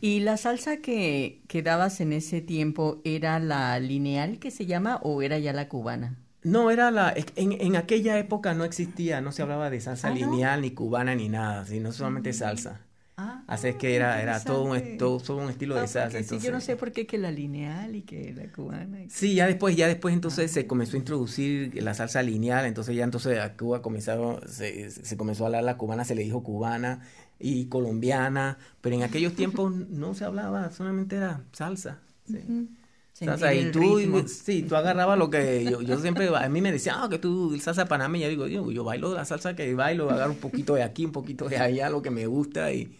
[0.00, 4.96] ¿Y la salsa que, que dabas en ese tiempo era la lineal que se llama
[5.02, 6.18] o era ya la cubana?
[6.42, 10.14] No, era la, en, en aquella época no existía, no se hablaba de salsa Ah,
[10.14, 10.14] ¿no?
[10.14, 12.87] lineal, ni cubana, ni nada, sino solamente salsa.
[13.20, 16.18] Ah, Así es que era, era todo un, todo, todo un estilo Ah, de salsa.
[16.18, 19.02] porque sí, yo no entonces- sé por qué que la lineal y que la cubana.
[19.02, 22.94] y- Sí, ya después, ya después entonces se comenzó a introducir la salsa lineal, entonces
[22.94, 26.44] ya entonces a Cuba comenzaron, se, se comenzó a hablar la cubana, se le dijo
[26.44, 27.00] cubana
[27.40, 31.98] y colombiana, pero en aquellos tiempos no se hablaba, solamente era salsa.
[32.24, 32.68] sí.
[33.14, 34.22] Sentir Salsa, y tú, ritmo.
[34.28, 37.58] sí, tú agarrabas lo que yo, yo siempre, a mí me decían, ah, que tú
[37.58, 41.04] salsa panameña, digo, yo, yo bailo la salsa que bailo, agarro un poquito de aquí,
[41.04, 42.96] un poquito de allá, lo que me gusta y,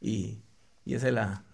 [0.00, 0.42] y,
[0.84, 1.44] y esa es la...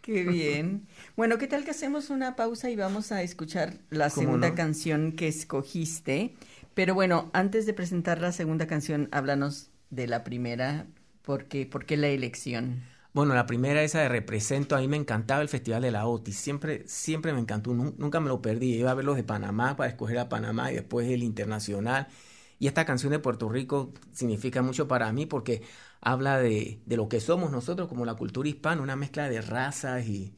[0.00, 0.86] Qué bien.
[1.16, 4.54] Bueno, ¿qué tal que hacemos una pausa y vamos a escuchar la ¿Cómo segunda no?
[4.54, 6.34] canción que escogiste?
[6.74, 10.86] Pero bueno, antes de presentar la segunda canción, háblanos de la primera,
[11.22, 12.84] porque ¿por qué la elección?
[13.12, 16.34] Bueno, la primera esa de Represento, a mí me encantaba el Festival de la OTI,
[16.34, 19.74] siempre, siempre me encantó, nun- nunca me lo perdí, iba a ver los de Panamá
[19.76, 22.08] para escoger a Panamá y después el internacional,
[22.58, 25.62] Y esta canción de Puerto Rico significa mucho para mí porque
[26.00, 30.06] habla de, de lo que somos nosotros como la cultura hispana, una mezcla de razas
[30.06, 30.34] y,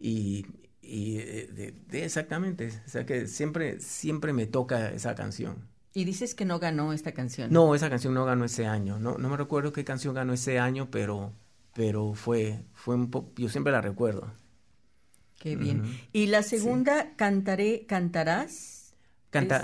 [0.00, 0.46] y,
[0.82, 2.68] y de, de- exactamente.
[2.86, 5.68] O sea que siempre, siempre me toca esa canción.
[5.94, 7.50] Y dices que no ganó esta canción.
[7.50, 8.98] No, esa canción no ganó ese año.
[8.98, 11.32] No, no me recuerdo qué canción ganó ese año, pero,
[11.74, 14.32] pero fue, fue un po- yo siempre la recuerdo.
[15.38, 15.82] Qué bien.
[16.12, 18.94] Y la segunda, Cantaré, Cantarás.
[19.34, 19.58] Canta,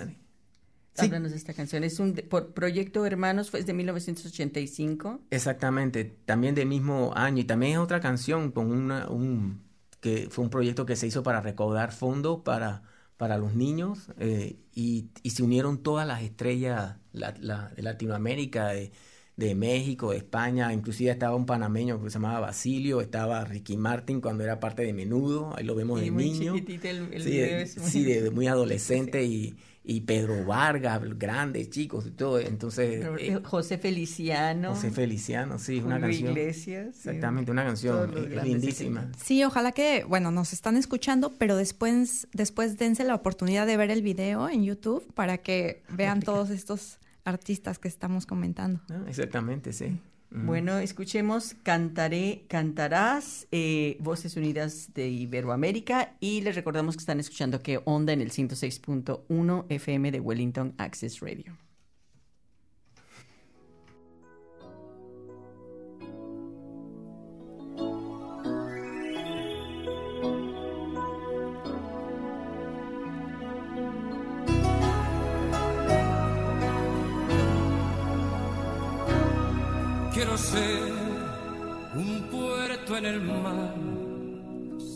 [0.99, 1.07] Sí.
[1.07, 1.85] Háblanos de esta canción.
[1.85, 5.21] Es un por Proyecto Hermanos, fue de 1985.
[5.31, 9.63] Exactamente, también del mismo año y también es otra canción con una, un
[10.01, 12.83] que fue un proyecto que se hizo para recaudar fondos para,
[13.17, 18.69] para los niños eh, y, y se unieron todas las estrellas la- la- de Latinoamérica,
[18.69, 18.93] de,
[19.37, 24.21] de México, de España, inclusive estaba un panameño que se llamaba Basilio, estaba Ricky Martin
[24.21, 26.55] cuando era parte de Menudo, ahí lo vemos Y de muy niño.
[26.55, 29.57] chiquitito el- el sí, video de, es muy- sí, de- de muy adolescente y,
[29.91, 33.07] y Pedro Vargas, grandes chicos y todo, entonces...
[33.19, 34.75] eh, José Feliciano.
[34.75, 36.33] José Feliciano, sí, una canción.
[36.33, 36.95] Iglesias.
[36.95, 37.09] sí.
[37.09, 39.11] Exactamente, una canción eh, lindísima.
[39.17, 43.91] Sí, ojalá que, bueno, nos están escuchando, pero después, después dense la oportunidad de ver
[43.91, 48.83] el video en YouTube para que vean todos estos artistas que estamos comentando.
[48.91, 49.07] ¿no?
[49.07, 49.99] Exactamente, sí.
[50.31, 57.63] Bueno, escuchemos Cantaré, Cantarás, eh, Voces Unidas de Iberoamérica y les recordamos que están escuchando
[57.63, 61.68] que onda en el 106.1 FM de Wellington Access Radio.
[80.39, 80.93] Ser
[81.95, 83.75] un puerto en el mar,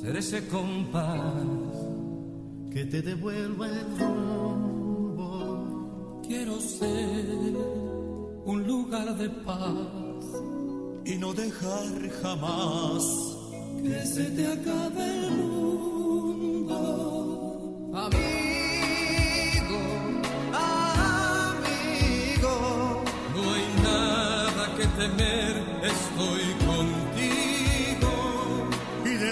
[0.00, 1.44] ser ese compás.
[2.72, 4.62] que te devuelva el rumbo
[6.26, 7.54] Quiero ser
[8.46, 10.24] un lugar de paz,
[11.04, 13.02] y no dejar jamás
[13.82, 15.61] que se te acabe el mundo.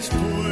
[0.01, 0.50] Después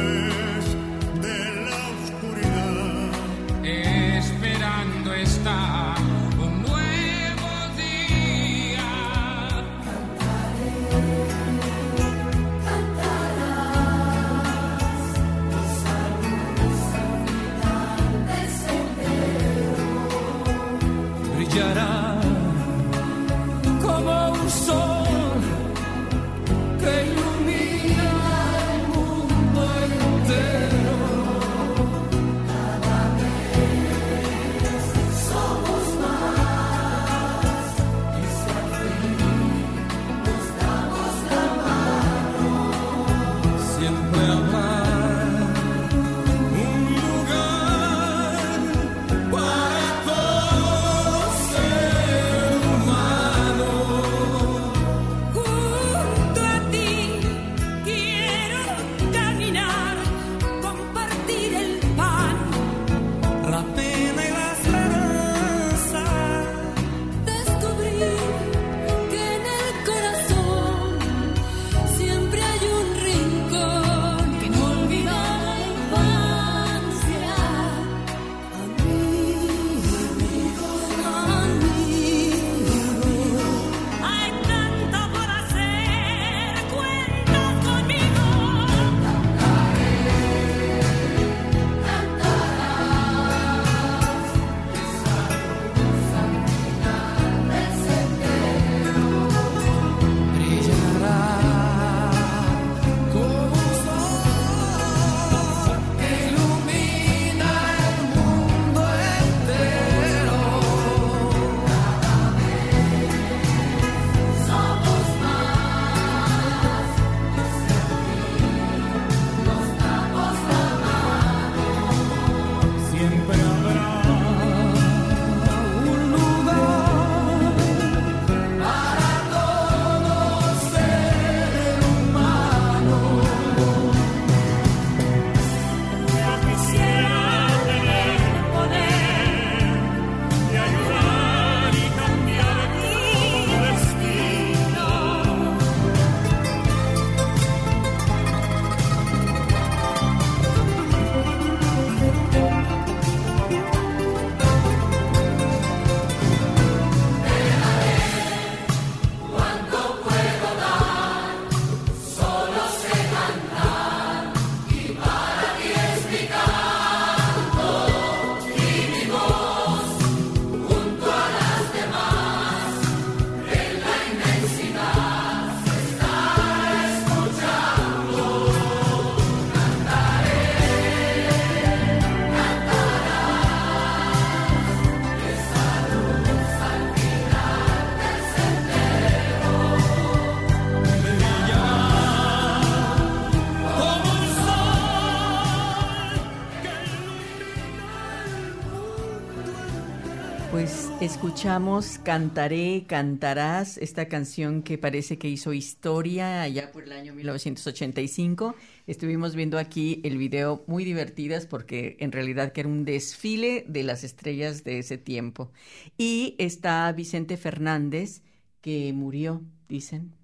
[200.51, 207.13] Pues escuchamos Cantaré, Cantarás, esta canción que parece que hizo historia allá por el año
[207.13, 208.55] 1985.
[208.87, 213.83] Estuvimos viendo aquí el video muy divertidas porque en realidad que era un desfile de
[213.83, 215.51] las estrellas de ese tiempo.
[215.99, 218.23] Y está Vicente Fernández
[218.61, 220.15] que murió, dicen.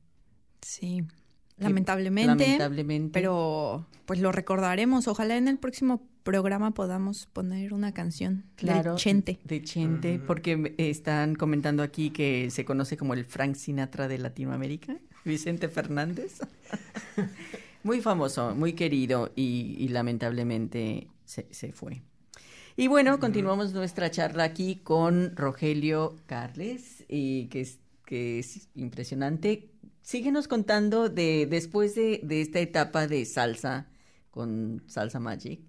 [0.62, 1.04] Sí,
[1.58, 3.12] lamentablemente, lamentablemente.
[3.14, 5.08] Pero pues lo recordaremos.
[5.08, 9.40] Ojalá en el próximo programa podamos poner una canción Claro, de Chente.
[9.46, 14.98] De Chente, porque están comentando aquí que se conoce como el Frank Sinatra de Latinoamérica,
[15.24, 16.40] Vicente Fernández.
[17.84, 22.02] muy famoso, muy querido y, y lamentablemente se, se fue.
[22.76, 29.70] Y bueno, continuamos nuestra charla aquí con Rogelio Carles, y que, es, que es impresionante.
[30.02, 33.88] Síguenos contando de después de, de esta etapa de salsa
[34.32, 35.62] con Salsa Magic.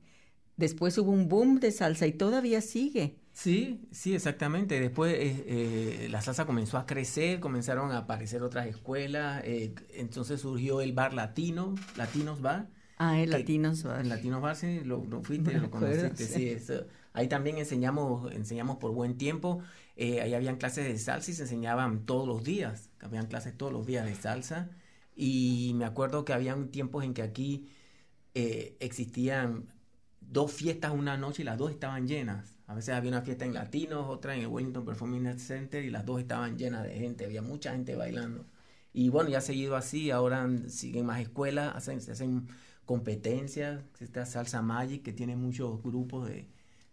[0.56, 3.16] Después hubo un boom de salsa y todavía sigue.
[3.32, 4.80] Sí, sí, exactamente.
[4.80, 10.40] Después eh, eh, la salsa comenzó a crecer, comenzaron a aparecer otras escuelas, eh, entonces
[10.40, 12.70] surgió el bar latino, Latinos Bar.
[12.96, 14.00] Ah, el que- Latinos Bar.
[14.00, 16.34] El Latinos Bar, sí, lo, lo fuiste, Me lo acuerdo, conociste, sí.
[16.34, 16.48] sí.
[16.48, 16.86] eso.
[17.12, 19.60] Ahí también enseñamos, enseñamos por buen tiempo.
[19.98, 22.88] Ahí habían clases de salsa y se enseñaban todos los días.
[23.00, 24.70] Habían clases todos los días de salsa.
[25.14, 27.68] Y me acuerdo que habían tiempos en que aquí
[28.34, 29.66] eh, existían
[30.28, 32.54] dos fiestas una noche y las dos estaban llenas.
[32.66, 35.90] A veces había una fiesta en Latinos, otra en el Wellington Performing Arts Center y
[35.90, 38.44] las dos estaban llenas de gente, había mucha gente bailando.
[38.92, 42.48] Y bueno, ya ha seguido así, ahora siguen más escuelas, hacen, se hacen
[42.84, 46.46] competencias, esta Salsa Magic que tiene muchos grupos de,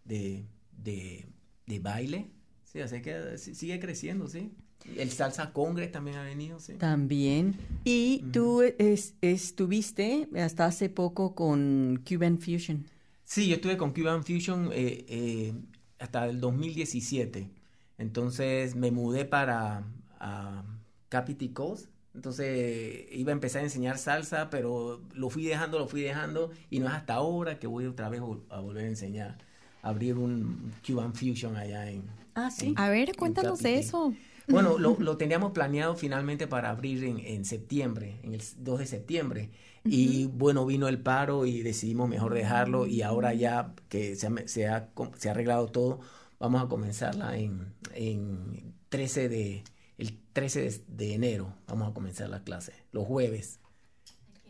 [0.05, 0.45] de,
[0.77, 1.25] de,
[1.65, 2.29] de baile,
[2.65, 4.51] sí, así que sigue creciendo, sí.
[4.97, 6.73] El Salsa Congress también ha venido, sí.
[6.73, 7.55] También.
[7.85, 12.85] Y tú es- estuviste hasta hace poco con Cuban Fusion.
[13.33, 15.53] Sí, yo estuve con Cuban Fusion eh, eh,
[15.97, 17.49] hasta el 2017.
[17.97, 19.85] Entonces me mudé para
[20.19, 20.63] a
[21.09, 21.87] Capity Coast.
[22.13, 26.51] Entonces iba a empezar a enseñar salsa, pero lo fui dejando, lo fui dejando.
[26.69, 29.39] Y no es hasta ahora que voy otra vez a volver a enseñar.
[29.81, 32.03] Abrir un Cuban Fusion allá en...
[32.35, 32.67] Ah, sí.
[32.67, 34.13] en- A ver, cuéntanos de eso.
[34.47, 38.85] Bueno, lo, lo teníamos planeado finalmente para abrir en, en septiembre, en el 2 de
[38.85, 39.49] septiembre.
[39.85, 44.47] Y bueno, vino el paro y decidimos mejor dejarlo y ahora ya que se ha,
[44.47, 45.99] se ha, se ha arreglado todo,
[46.39, 49.63] vamos a comenzarla en, en 13 de,
[49.97, 53.59] el 13 de, enero, vamos a comenzar la clase, los jueves,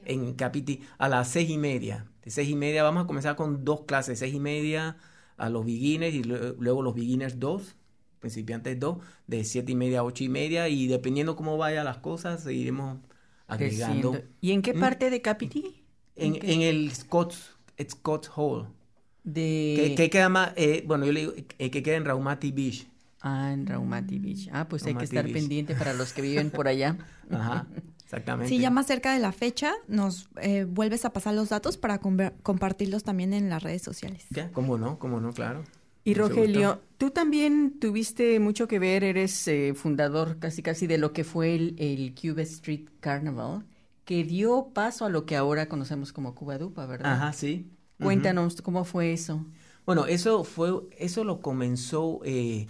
[0.05, 2.05] en Capiti, a las seis y media.
[2.23, 4.97] De seis y media vamos a comenzar con dos clases, seis y media
[5.37, 7.75] a los beginners y lue- luego los beginners 2,
[8.19, 11.97] principiantes 2, de siete y media a ocho y media y dependiendo cómo vayan las
[11.99, 12.99] cosas, seguiremos
[13.47, 14.21] agregando.
[14.41, 14.79] ¿Y en qué Mm.
[14.79, 15.83] parte de Capiti?
[16.15, 17.51] En, el Scott's,
[17.89, 18.67] Scott's Hall,
[19.23, 19.73] De...
[19.75, 22.87] que, que queda más, eh, bueno, yo le digo eh, que queda en Raumati Beach.
[23.21, 24.49] Ah, en Raumati Beach.
[24.51, 25.33] Ah, pues hay que estar Beach.
[25.33, 26.97] pendiente para los que viven por allá.
[27.31, 27.65] Ajá,
[28.03, 28.49] exactamente.
[28.49, 31.99] Si ya más cerca de la fecha, nos eh, vuelves a pasar los datos para
[31.99, 34.25] compartirlos también en las redes sociales.
[34.29, 34.99] Ya, ¿Cómo no?
[34.99, 35.31] ¿Cómo no?
[35.33, 35.63] Claro.
[36.05, 41.13] Y Rogelio, tú también tuviste mucho que ver, eres eh, fundador casi casi de lo
[41.13, 43.65] que fue el, el Cuba Street Carnival,
[44.05, 47.13] que dio paso a lo que ahora conocemos como Cuba Dupa, ¿verdad?
[47.13, 47.71] Ajá, sí.
[47.99, 49.45] Cuéntanos cómo fue eso.
[49.85, 52.67] Bueno, eso fue, eso lo comenzó eh,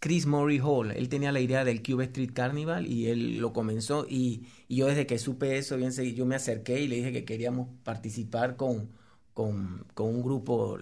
[0.00, 0.90] Chris Murray Hall.
[0.92, 4.86] Él tenía la idea del Cuba Street Carnival y él lo comenzó y, y yo
[4.86, 8.90] desde que supe eso, bien yo me acerqué y le dije que queríamos participar con,
[9.32, 10.78] con, con un grupo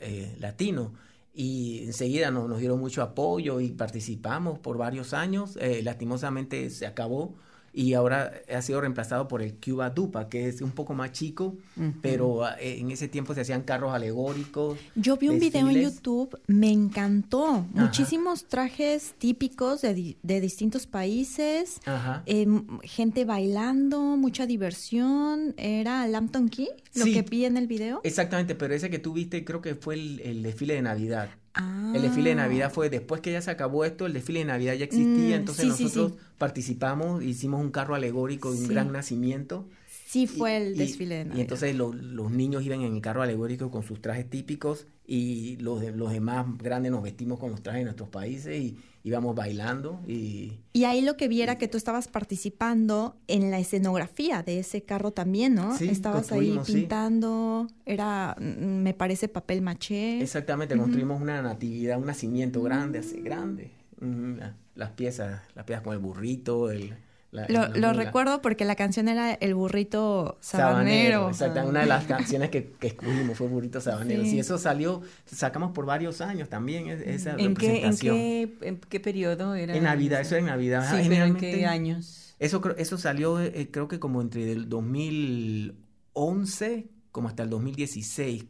[0.00, 0.94] eh, latino.
[1.34, 5.56] Y enseguida nos, nos dieron mucho apoyo y participamos por varios años.
[5.60, 7.34] Eh, lastimosamente se acabó
[7.74, 11.56] y ahora ha sido reemplazado por el Cuba Dupa, que es un poco más chico,
[12.02, 14.78] pero eh, en ese tiempo se hacían carros alegóricos.
[14.94, 15.80] Yo vi un video en.
[15.82, 17.66] YouTube, me encantó.
[17.72, 22.22] Muchísimos trajes típicos de, de distintos países, Ajá.
[22.26, 22.46] eh,
[22.82, 25.54] gente bailando, mucha diversión.
[25.56, 27.12] ¿Era Lampton Key lo Sí.
[27.14, 28.00] que vi en el video?
[28.04, 31.30] Exactamente, pero ese que tú viste creo que fue el, el desfile de Navidad.
[31.54, 31.92] Ah.
[31.94, 34.74] El desfile de Navidad fue después que ya se acabó esto, el desfile de Navidad
[34.74, 36.18] ya existía, Mm, entonces sí, sí, nosotros sí.
[36.38, 39.66] participamos, hicimos un carro alegórico de un gran nacimiento.
[40.12, 41.38] Sí, fue el Y- desfile de Navidad.
[41.38, 45.56] Y entonces lo- los niños iban en el carro alegórico con sus trajes típicos y
[45.56, 49.34] los, de- los demás grandes nos vestimos con los trajes de nuestros países y íbamos
[49.34, 50.52] bailando y...
[50.74, 54.82] Y ahí lo que vi era que tú estabas participando en la escenografía de ese
[54.82, 55.76] carro también, ¿no?
[55.78, 56.72] Sí, estabas ahí sí.
[56.74, 60.20] pintando, era, mm, me parece, papel maché.
[60.20, 63.70] Exactamente, construimos una natividad, un nacimiento grande, así grande.
[64.00, 66.94] Ujú, la- Las piezas, las piezas con el burrito, el,
[67.32, 71.28] lo, recuerdo porque la canción era El burrito sabanero.
[71.28, 74.22] exacto, una de las canciones que, que escogimos fue Burrito sabanero.
[74.22, 74.36] Sí.
[74.36, 78.16] Y eso salió, sacamos por varios años también esa ¿En representación.
[78.16, 79.74] Qué, en, qué, ¿En qué periodo era?
[79.74, 80.94] En Navidad, eso era en Navidad.
[80.94, 82.34] Sí, pero ¿en qué años?
[82.38, 88.46] Eso, eso salió eh, creo que como entre el 2011 como hasta el 2016.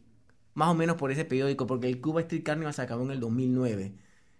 [0.55, 3.19] Más o menos por ese periódico, porque el Cuba Street Carnival se acabó en el
[3.19, 3.93] 2009.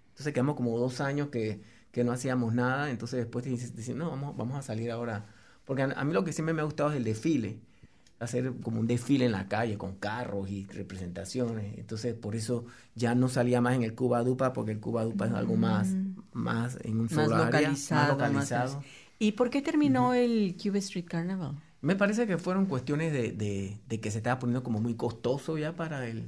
[0.10, 1.62] Entonces quedamos como dos años que
[1.94, 5.28] que no hacíamos nada, entonces después decimos, no, vamos, vamos a salir ahora.
[5.64, 7.60] Porque a, mí lo que siempre me ha gustado es el desfile,
[8.20, 11.78] hacer como un desfile en la calle con carros y representaciones.
[11.78, 12.66] Entonces por eso
[12.96, 15.90] ya no salía más en el Cuba Dupa, porque el Cuba Dupa es algo más,
[15.90, 16.16] mm.
[16.34, 18.84] más en un más localizado, localizado.
[19.20, 21.62] ¿Y por qué terminó el Cuba Street Carnival?
[21.82, 25.60] Me parece que fueron cuestiones de, de, de que se estaba poniendo como muy costoso
[25.60, 26.28] ya para el,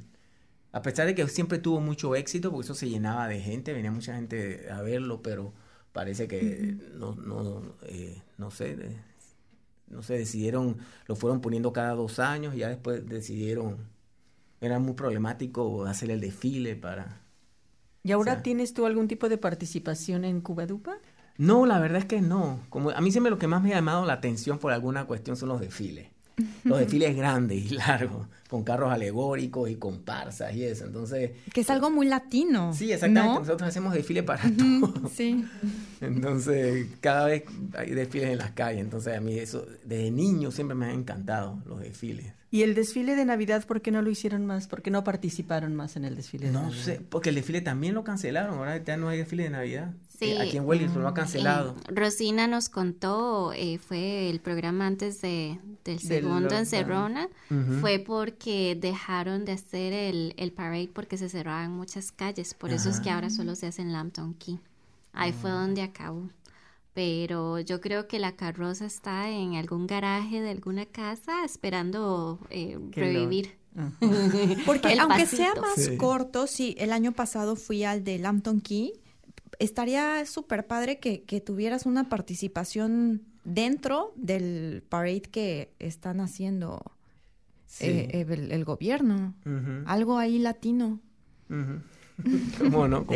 [0.75, 3.91] a pesar de que siempre tuvo mucho éxito, porque eso se llenaba de gente, venía
[3.91, 5.53] mucha gente a verlo, pero
[5.93, 8.75] parece que no, no, eh, no sé,
[9.87, 10.75] no sé, decidieron,
[11.07, 13.77] lo fueron poniendo cada dos años y ya después decidieron,
[14.59, 17.21] era muy problemático hacer el desfile para...
[18.03, 20.97] ¿Y ahora tienes tú algún tipo de participación en Cuba Dupa?
[21.37, 22.59] No, la verdad es que no.
[22.67, 25.37] Como a mí siempre lo que más me ha llamado la atención por alguna cuestión
[25.37, 26.09] son los desfiles
[26.63, 30.85] los desfiles grandes y largos, con carros alegóricos y comparsas y eso.
[30.85, 31.31] Entonces.
[31.51, 32.73] Que es algo muy latino.
[32.73, 33.39] Sí, exactamente.
[33.39, 35.09] Nosotros hacemos desfiles para todo.
[35.13, 35.43] Sí.
[35.99, 37.43] Entonces, cada vez
[37.77, 38.79] hay desfiles en las calles.
[38.79, 42.31] Entonces, a mí eso, desde niño siempre me han encantado los desfiles.
[42.49, 44.67] ¿Y el desfile de Navidad por qué no lo hicieron más?
[44.67, 46.77] ¿Por qué no participaron más en el desfile de no Navidad?
[46.77, 48.57] No sé, porque el desfile también lo cancelaron.
[48.57, 49.91] Ahora ya no hay desfile de Navidad.
[50.17, 50.31] Sí.
[50.31, 51.75] Eh, aquí en Wellington lo ha cancelado.
[51.87, 57.27] Rosina nos contó, eh, fue el programa antes de, del segundo en Cerrona,
[57.81, 62.53] fue porque dejaron de hacer el, el parade porque se cerraban muchas calles.
[62.53, 64.59] Por eso es que ahora solo se hace en Lambton Key.
[65.13, 65.55] Ahí fue ah.
[65.55, 66.29] donde acabó
[66.95, 72.79] pero yo creo que la carroza está en algún garaje de alguna casa esperando eh,
[72.91, 73.57] revivir.
[74.65, 78.93] Porque aunque sea más corto, sí, el año pasado fui al de Lambton Key,
[79.59, 86.93] estaría súper padre que, tuvieras una participación dentro del parade que están haciendo
[87.79, 89.33] eh, el, gobierno.
[89.85, 90.99] Algo ahí latino.
[92.59, 93.05] ¿Cómo no?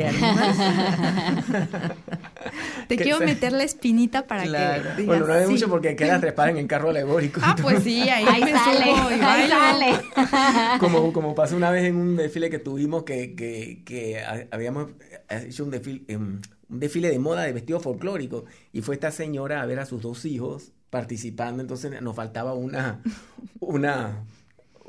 [2.87, 5.03] Te, quiero meter la espinita para que.
[5.03, 7.39] bueno, no hay mucho porque queda trepar en el carro alegórico.
[7.43, 8.91] Ah, pues sí, ahí, me sale,
[9.23, 9.93] ahí sale.
[10.79, 14.89] como, como pasó una vez en un desfile que tuvimos que, que, que habíamos
[15.29, 18.43] hecho un desfile, em, un desfile de moda de vestido folclórico
[18.73, 23.01] y fue esta señora a ver a sus dos hijos participando, entonces nos faltaba una,
[23.59, 24.25] una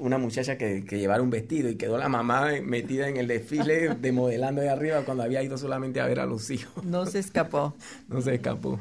[0.00, 3.94] una muchacha que, que, llevara un vestido y quedó la mamá metida en el desfile
[3.94, 6.84] de modelando de arriba cuando había ido solamente a ver a los hijos.
[6.84, 7.74] No se escapó.
[8.08, 8.78] no se escapó.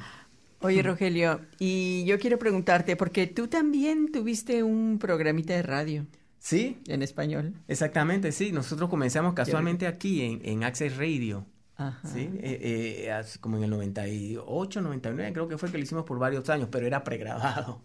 [0.62, 6.06] Oye, Rogelio, y yo quiero preguntarte, porque tú también tuviste un programita de radio.
[6.38, 6.78] Sí.
[6.88, 7.54] En español.
[7.68, 8.52] Exactamente, sí.
[8.52, 11.46] Nosotros comenzamos casualmente aquí en, en Access Radio.
[11.78, 12.00] Ajá.
[12.06, 12.30] ¿sí?
[12.42, 16.50] Eh, eh, como en el 98, 99, creo que fue que lo hicimos por varios
[16.50, 17.82] años, pero era pregrabado.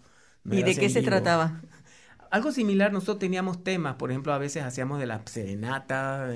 [0.50, 1.60] ¿Y de qué se trataba?
[2.34, 6.28] Algo similar, nosotros teníamos temas, por ejemplo, a veces hacíamos de la serenata,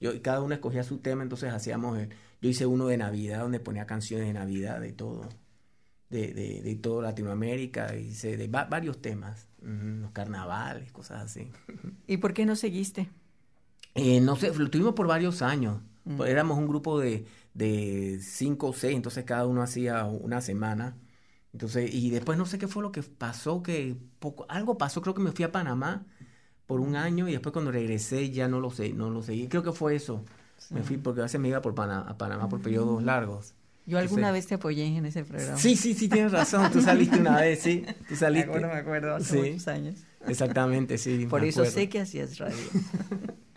[0.00, 1.98] yo, cada uno escogía su tema, entonces hacíamos,
[2.40, 5.28] yo hice uno de Navidad, donde ponía canciones de Navidad, de todo,
[6.08, 11.50] de, de, de todo Latinoamérica, hice de varios temas, los carnavales, cosas así.
[12.06, 13.10] ¿Y por qué no seguiste?
[13.96, 16.22] Eh, no sé, lo tuvimos por varios años, mm.
[16.28, 20.94] éramos un grupo de, de cinco o seis, entonces cada uno hacía una semana
[21.52, 25.14] entonces, y después no sé qué fue lo que pasó, que poco, algo pasó, creo
[25.14, 26.06] que me fui a Panamá
[26.66, 29.48] por un año y después cuando regresé ya no lo sé, no lo seguí.
[29.48, 30.24] Creo que fue eso.
[30.70, 33.54] Me fui porque a veces me iba por a Panamá por periodos largos.
[33.86, 35.58] Yo alguna vez te apoyé en ese programa.
[35.58, 36.70] Sí, sí, sí, tienes razón.
[36.70, 37.84] Tú saliste una vez, sí.
[38.08, 38.46] Tú saliste.
[38.46, 39.96] Me acuerdo, me acuerdo, hace muchos años.
[40.28, 41.26] Exactamente, sí.
[41.28, 42.56] Por eso sé que hacías radio.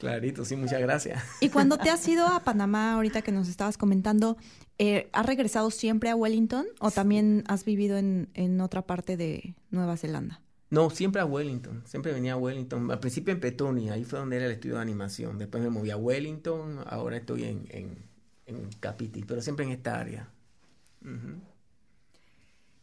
[0.00, 1.22] Clarito, sí, muchas gracias.
[1.40, 4.38] Y cuando te has ido a Panamá, ahorita que nos estabas comentando,
[4.78, 9.54] eh, ¿has regresado siempre a Wellington o también has vivido en, en, otra parte de
[9.70, 10.40] Nueva Zelanda?
[10.70, 12.90] No, siempre a Wellington, siempre venía a Wellington.
[12.90, 15.36] Al principio en Petoni, ahí fue donde era el estudio de animación.
[15.36, 17.98] Después me moví a Wellington, ahora estoy en, en,
[18.46, 20.30] en Capiti, pero siempre en esta área.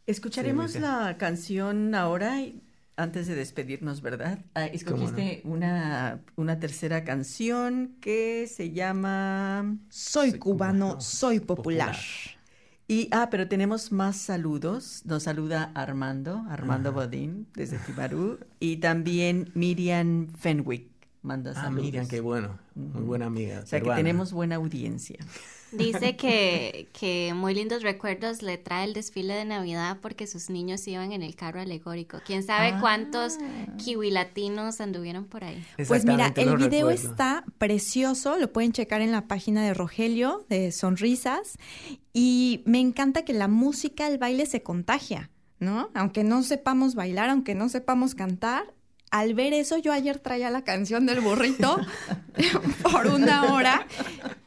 [0.06, 2.42] Escucharemos la canción ahora
[2.98, 4.40] antes de despedirnos, ¿verdad?
[4.56, 11.96] Ah, escogiste una, una tercera canción que se llama Soy, cubano, soy popular.
[12.90, 15.04] Y, ah, pero tenemos más saludos.
[15.06, 20.90] Nos saluda Armando, Armando Bodín, desde Tibarú, y también Miriam Fenwick.
[21.22, 21.84] manda Ah, saludos.
[21.84, 22.58] Miriam, qué bueno.
[22.76, 23.60] Muy buena amiga.
[23.64, 25.18] O sea que tenemos buena audiencia.
[25.72, 30.88] Dice que, que muy lindos recuerdos le trae el desfile de Navidad porque sus niños
[30.88, 32.20] iban en el carro alegórico.
[32.26, 32.80] ¿Quién sabe Ah.
[32.80, 33.38] cuántos
[33.78, 35.62] kiwi latinos anduvieron por ahí?
[35.88, 37.12] Pues mira, el video recuerdo.
[37.12, 41.58] está precioso, lo pueden checar en la página de Rogelio de Sonrisas
[42.14, 45.90] y me encanta que la música, el baile se contagia, ¿no?
[45.94, 48.74] Aunque no sepamos bailar, aunque no sepamos cantar,
[49.12, 51.80] al ver eso yo ayer traía la canción del burrito
[52.84, 53.88] por una hora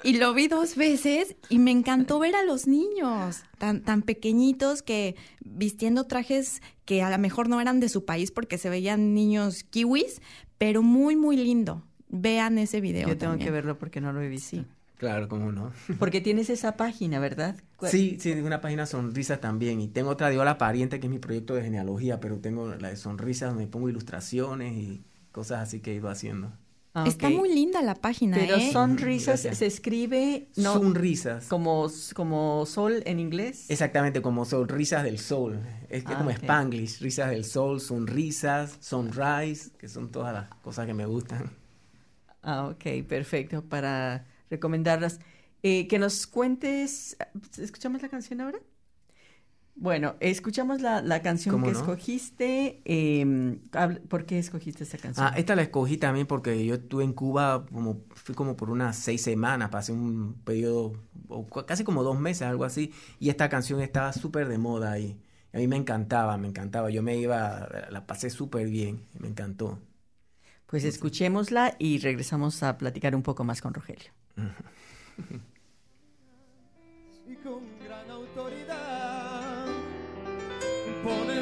[0.03, 4.83] y lo vi dos veces y me encantó ver a los niños tan, tan pequeñitos
[4.83, 9.15] que vistiendo trajes que a lo mejor no eran de su país porque se veían
[9.15, 10.21] niños kiwis,
[10.59, 11.85] pero muy, muy lindo.
[12.09, 13.07] Vean ese video.
[13.07, 13.47] Yo tengo también.
[13.47, 14.57] que verlo porque no lo he visto.
[14.57, 14.67] Sí.
[15.01, 15.73] Claro, cómo no.
[15.99, 17.57] Porque tienes esa página, ¿verdad?
[17.77, 19.81] ¿Cuál- Sí, sí, tengo una página sonrisas también.
[19.81, 22.89] Y tengo otra de Hola Pariente, que es mi proyecto de genealogía, pero tengo la
[22.91, 26.53] de sonrisas donde pongo ilustraciones y cosas así que he ido haciendo.
[26.93, 28.73] Ah, Está muy linda la página, Pero ¿eh?
[28.73, 29.59] sonrisas Gracias.
[29.59, 31.47] se escribe no Sonrisas.
[31.47, 33.71] como, como sol en inglés.
[33.71, 35.61] Exactamente, como sonrisas del sol.
[35.89, 36.37] Es que Ah, como ok.
[36.43, 41.51] Spanglish, risas del sol, sonrisas, sunrise, que son todas las cosas que me gustan.
[42.43, 45.21] Ah, ok, perfecto, para recomendarlas.
[45.63, 47.17] Eh, que nos cuentes,
[47.59, 48.61] ¿escuchamos la canción ahora?
[49.75, 51.81] Bueno, escuchamos la, la canción ¿Cómo que no?
[51.81, 52.83] escogiste.
[52.85, 53.59] eh,
[54.09, 55.15] ¿Por qué escogiste esta canción?
[55.17, 58.97] Ah, esta la escogí también porque yo estuve en Cuba, como, fui como por unas
[58.97, 60.93] seis semanas, pasé un periodo,
[61.29, 65.21] o casi como dos meses, algo así, y esta canción estaba súper de moda ahí.
[65.53, 66.91] A mí me encantaba, me encantaba.
[66.91, 69.81] Yo me iba, la pasé súper bien, me encantó.
[70.67, 74.11] Pues escuchémosla y regresamos a platicar un poco más con Rogelio.
[77.27, 79.67] y con gran autoridad
[81.03, 81.40] ponen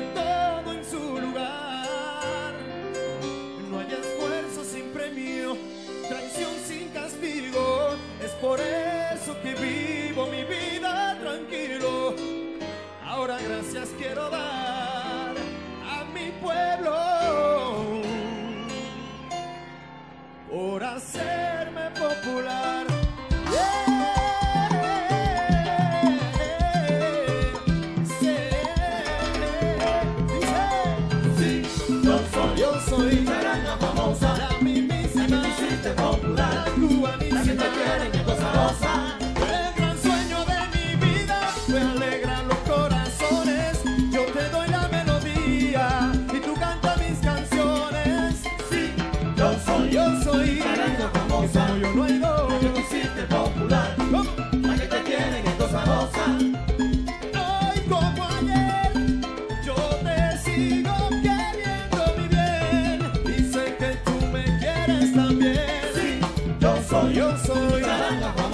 [67.14, 68.47] 有所有的。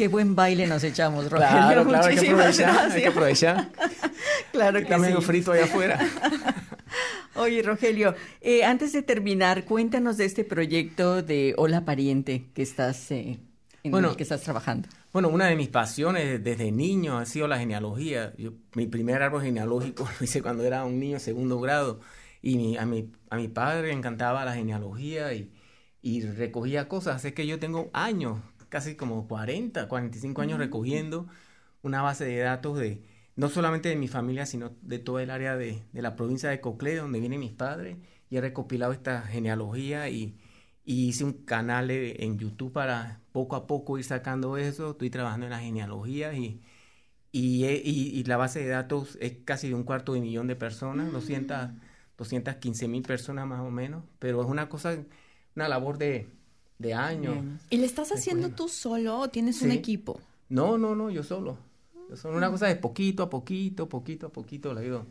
[0.00, 1.50] Qué buen baile nos echamos, Rogelio.
[1.50, 3.68] Claro, claro, hay que aprovechar, hay que aprovechar.
[4.52, 5.26] Claro que Está medio sí.
[5.26, 5.98] frito allá afuera.
[7.36, 13.10] Oye, Rogelio, eh, antes de terminar, cuéntanos de este proyecto de Hola Pariente que estás,
[13.10, 13.38] eh,
[13.82, 14.88] en Bueno, el que estás trabajando.
[15.12, 18.32] Bueno, una de mis pasiones desde niño ha sido la genealogía.
[18.38, 22.00] Yo- mi primer árbol genealógico lo hice cuando era un niño segundo grado
[22.42, 25.50] y mi- a, mi, a mi padre le encantaba la genealogía y,
[26.02, 27.16] y recogía cosas.
[27.16, 28.38] Así que yo tengo años,
[28.70, 31.28] casi como 40, 45 años recogiendo
[31.82, 33.02] una base de datos de
[33.36, 36.60] no solamente de mi familia, sino de toda el área de, de la provincia de
[36.60, 37.96] Coclé, donde vienen mis padres,
[38.30, 40.36] y he recopilado esta genealogía y,
[40.84, 44.92] y hice un canal en YouTube para poco a poco ir sacando eso.
[44.92, 46.60] Estoy trabajando en la genealogía y,
[47.32, 50.46] y, he- y- y la base de datos es casi de un cuarto de millón
[50.48, 51.70] de personas, 200,
[52.18, 54.96] 215 mil personas más o menos, pero es una cosa,
[55.56, 56.28] una labor de,
[56.80, 57.34] de años.
[57.34, 57.60] Bien.
[57.70, 60.20] ¿Y le estás haciendo tú solo o tienes un equipo?
[60.48, 61.56] No, no, no, yo solo.
[62.08, 62.36] Yo solo.
[62.36, 65.06] Una cosa de poquito a poquito, poquito a poquito lo he ido,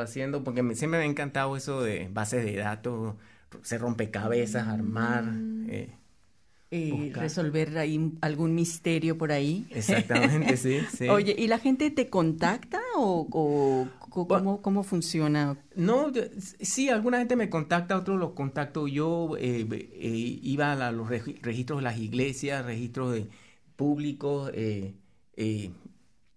[0.00, 3.14] haciendo, porque me- siempre me ha encantado eso de bases de datos,
[3.62, 5.24] se rompecabezas, armar.
[5.68, 5.94] eh,
[6.72, 9.66] Eh, resolver ahí algún misterio por ahí.
[9.74, 11.08] exactamente, sí, sí.
[11.08, 13.26] Oye, ¿y la gente te contacta o,
[14.10, 15.58] cómo, cómo funciona?
[15.74, 16.12] No,
[16.60, 19.36] sí, alguna gente me contacta, otros los contacto yo.
[19.36, 23.26] eh, eh, iba a la- los regi- registros de las iglesias, registros de
[23.76, 24.94] públicos, eh,
[25.36, 25.70] eh,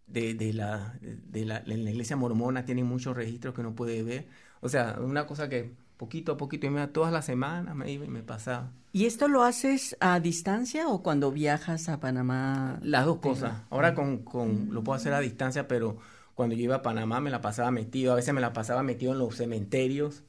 [0.07, 4.01] de, de la, de la, en la iglesia mormona tienen muchos registros que uno puede
[4.03, 4.27] ver.
[4.61, 8.06] O sea, una cosa que poquito a poquito, y me- todas las semanas me iba
[8.06, 8.72] y me pasaba.
[8.91, 12.80] ¿Y esto lo haces a distancia o cuando viajas a Panamá?
[12.84, 13.62] Las dos cosas.
[13.70, 15.98] Ahora con, con, lo puedo hacer a distancia, pero
[16.36, 18.12] cuando yo iba a Panamá me la pasaba metido.
[18.14, 20.24] A veces me la pasaba metido en los cementerios,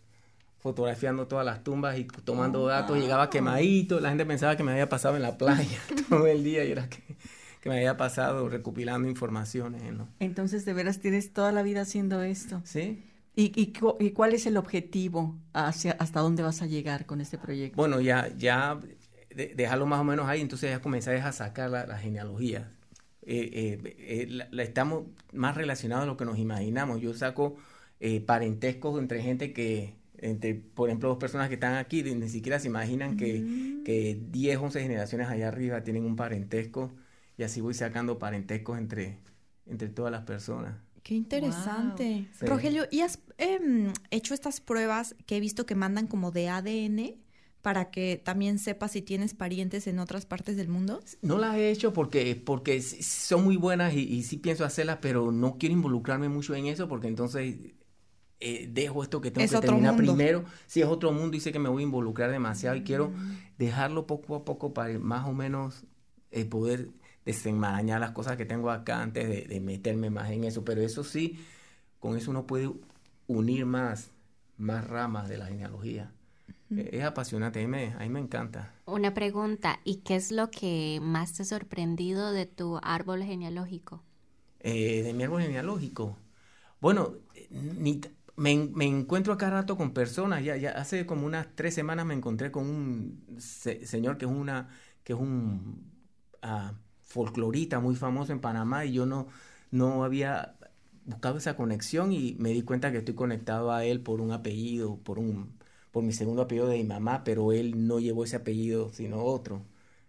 [0.60, 2.98] fotografiando todas las tumbas y tomando datos.
[2.98, 4.00] Llegaba quemadito.
[4.00, 6.88] La gente pensaba que me había pasado en la playa todo el día y era
[6.88, 7.02] que,
[7.60, 9.82] que me había pasado recopilando informaciones.
[9.92, 10.08] ¿no?
[10.20, 12.62] Entonces, de veras, tienes toda la vida haciendo esto.
[12.64, 13.04] ¿Sí?
[13.36, 15.36] ¿Y, y, y cuál es el objetivo?
[15.52, 17.76] Hacia, ¿Hasta dónde vas a llegar con este proyecto?
[17.76, 18.78] Bueno, ya, ya
[19.34, 22.70] de- dejarlo más o menos ahí, entonces ya comencé a sacar la, la genealogía.
[23.22, 27.00] Eh, eh, eh, la, la- estamos más relacionados a lo que nos imaginamos.
[27.00, 27.56] Yo saco
[28.00, 32.60] eh, parentescos entre gente que, entre, por ejemplo, dos personas que están aquí, ni siquiera
[32.60, 33.48] se imaginan que,
[33.84, 36.92] que 10, 11 generaciones allá arriba tienen un parentesco
[37.36, 39.18] y así voy sacando parentescos entre,
[39.66, 40.76] entre todas las personas.
[41.04, 42.26] Qué interesante.
[42.38, 42.46] Sí.
[42.46, 47.16] Rogelio, ¿y has em, hecho estas pruebas que he visto que mandan como de ADN
[47.62, 51.00] para que también sepas si tienes parientes en otras partes del mundo?
[51.22, 55.30] No las he hecho porque, porque son muy buenas y, y sí pienso hacerlas, pero
[55.32, 57.56] no quiero involucrarme mucho en eso porque entonces
[58.40, 60.12] eh, dejo esto que tengo Es que otro terminar mundo.
[60.12, 60.44] primero.
[60.66, 63.36] Si es otro mundo y sé que me voy a involucrar demasiado y quiero Mm.
[63.58, 65.84] dejarlo poco a poco para más o menos
[66.30, 66.90] eh, poder
[67.24, 70.64] desenmarañar las cosas que tengo acá antes de, de meterme más en eso.
[70.64, 71.38] Pero eso sí,
[72.00, 72.70] con eso uno puede
[73.28, 74.12] unir más,
[74.58, 76.12] más ramas de la genealogía.
[76.76, 78.74] Es apasionante, a mí me, a mí me encanta.
[78.86, 84.02] Una pregunta, ¿y qué es lo que más te ha sorprendido de tu árbol genealógico?
[84.60, 86.18] Eh, de mi árbol genealógico.
[86.80, 87.14] Bueno,
[87.50, 88.00] ni
[88.36, 90.44] me, me encuentro acá rato con personas.
[90.44, 94.30] Ya, ya hace como unas tres semanas me encontré con un se- señor que es
[94.32, 94.68] una,
[95.04, 95.92] que es un
[96.42, 96.74] ah,
[97.14, 99.28] folclorista muy famoso en Panamá y yo no,
[99.70, 100.56] no había
[101.06, 104.98] buscado esa conexión y me di cuenta que estoy conectado a él por un apellido,
[104.98, 105.58] por un,
[105.92, 109.62] por mi segundo apellido de mi mamá, pero él no llevó ese apellido sino otro.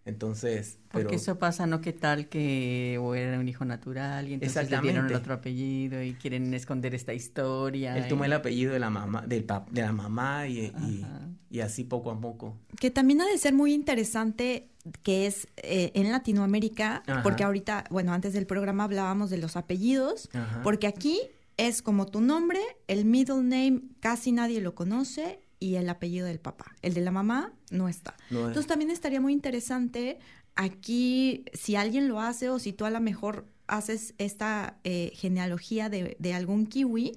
[0.05, 1.81] Entonces, Porque pero eso pasa, ¿no?
[1.81, 6.01] ¿Qué tal que o era un hijo natural y entonces le dieron el otro apellido
[6.03, 7.97] y quieren esconder esta historia?
[7.97, 11.05] Él tomó y- el apellido de la mamá, del pap- de la mamá y, y-
[11.49, 12.55] y así poco a poco.
[12.79, 14.69] Que también ha de ser muy interesante
[15.01, 17.23] que es eh, en Latinoamérica, Ajá.
[17.23, 20.61] porque ahorita, bueno, antes del programa hablábamos de los apellidos, Ajá.
[20.61, 21.19] porque aquí
[21.57, 26.39] es como tu nombre, el middle name casi nadie lo conoce y el apellido del
[26.39, 26.75] papá.
[26.81, 28.15] El de la mamá no está.
[28.29, 30.19] No es- Entonces también estaría muy interesante
[30.55, 35.89] aquí, si alguien lo hace o si tú a lo mejor haces esta eh, genealogía
[35.89, 37.13] de, de algún kiwi,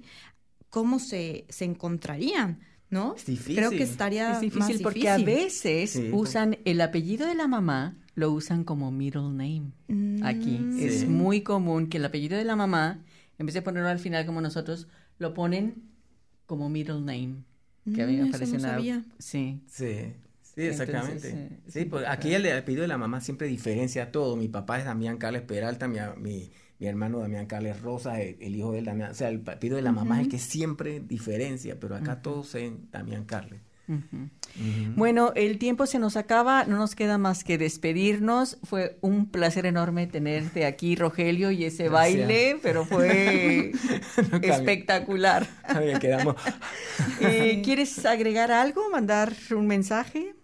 [0.69, 2.59] ¿cómo se, se encontrarían?
[2.89, 3.13] ¿No?
[3.15, 3.55] Es difícil.
[3.57, 6.09] Creo que estaría Es difícil más porque a veces Sí.
[6.11, 9.71] usan el apellido de la mamá, lo usan como middle name.
[10.23, 10.79] Aquí Mm.
[10.79, 11.05] es Sí.
[11.05, 13.03] muy común que el apellido de la mamá,
[13.37, 14.87] en vez de ponerlo al final como nosotros,
[15.19, 15.83] lo ponen
[16.47, 17.43] como middle name.
[17.95, 19.03] Que a mí Mm, me eso parece no una- sabía.
[19.19, 19.61] Sí.
[19.67, 20.13] Sí,
[20.43, 21.29] sí, exactamente.
[21.29, 24.35] eh, es sí, pues aquí el apellido de la mamá siempre diferencia todo.
[24.35, 28.55] Mi papá es Damián Carles Peralta, mi, mi, mi hermano Damián Carles Rosa, el, el
[28.55, 29.11] hijo de él Damián.
[29.11, 32.55] O sea, el apellido de la mamá es el que siempre diferencia, pero acá todos
[32.55, 33.61] en Damián Carles.
[34.95, 38.57] Bueno, el tiempo se nos acaba, no nos queda más que despedirnos.
[38.63, 43.71] Fue un placer enorme tenerte aquí, Rogelio, y ese baile, pero fue
[44.41, 45.47] espectacular.
[45.99, 46.35] quedamos.
[47.21, 50.35] Eh, ¿Quieres agregar algo, mandar un mensaje?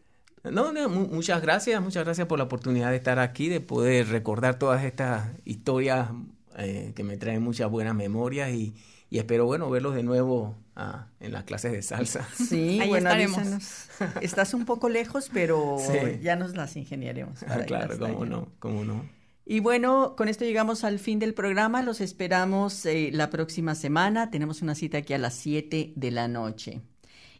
[0.43, 4.59] No, no, muchas gracias, muchas gracias por la oportunidad de estar aquí, de poder recordar
[4.59, 6.09] todas estas historias
[6.57, 8.75] eh, que me traen muchas buenas memorias y,
[9.09, 12.27] y espero, bueno, verlos de nuevo ah, en las clases de salsa.
[12.35, 13.87] Sí, Ahí bueno, estaremos.
[14.21, 15.77] Estás un poco lejos, pero
[16.21, 17.43] ya nos las ingeniaremos.
[17.43, 19.05] Ah, claro, cómo no, cómo no.
[19.45, 21.83] Y bueno, con esto llegamos al fin del programa.
[21.83, 24.31] Los esperamos eh, la próxima semana.
[24.31, 26.81] Tenemos una cita aquí a las 7 de la noche.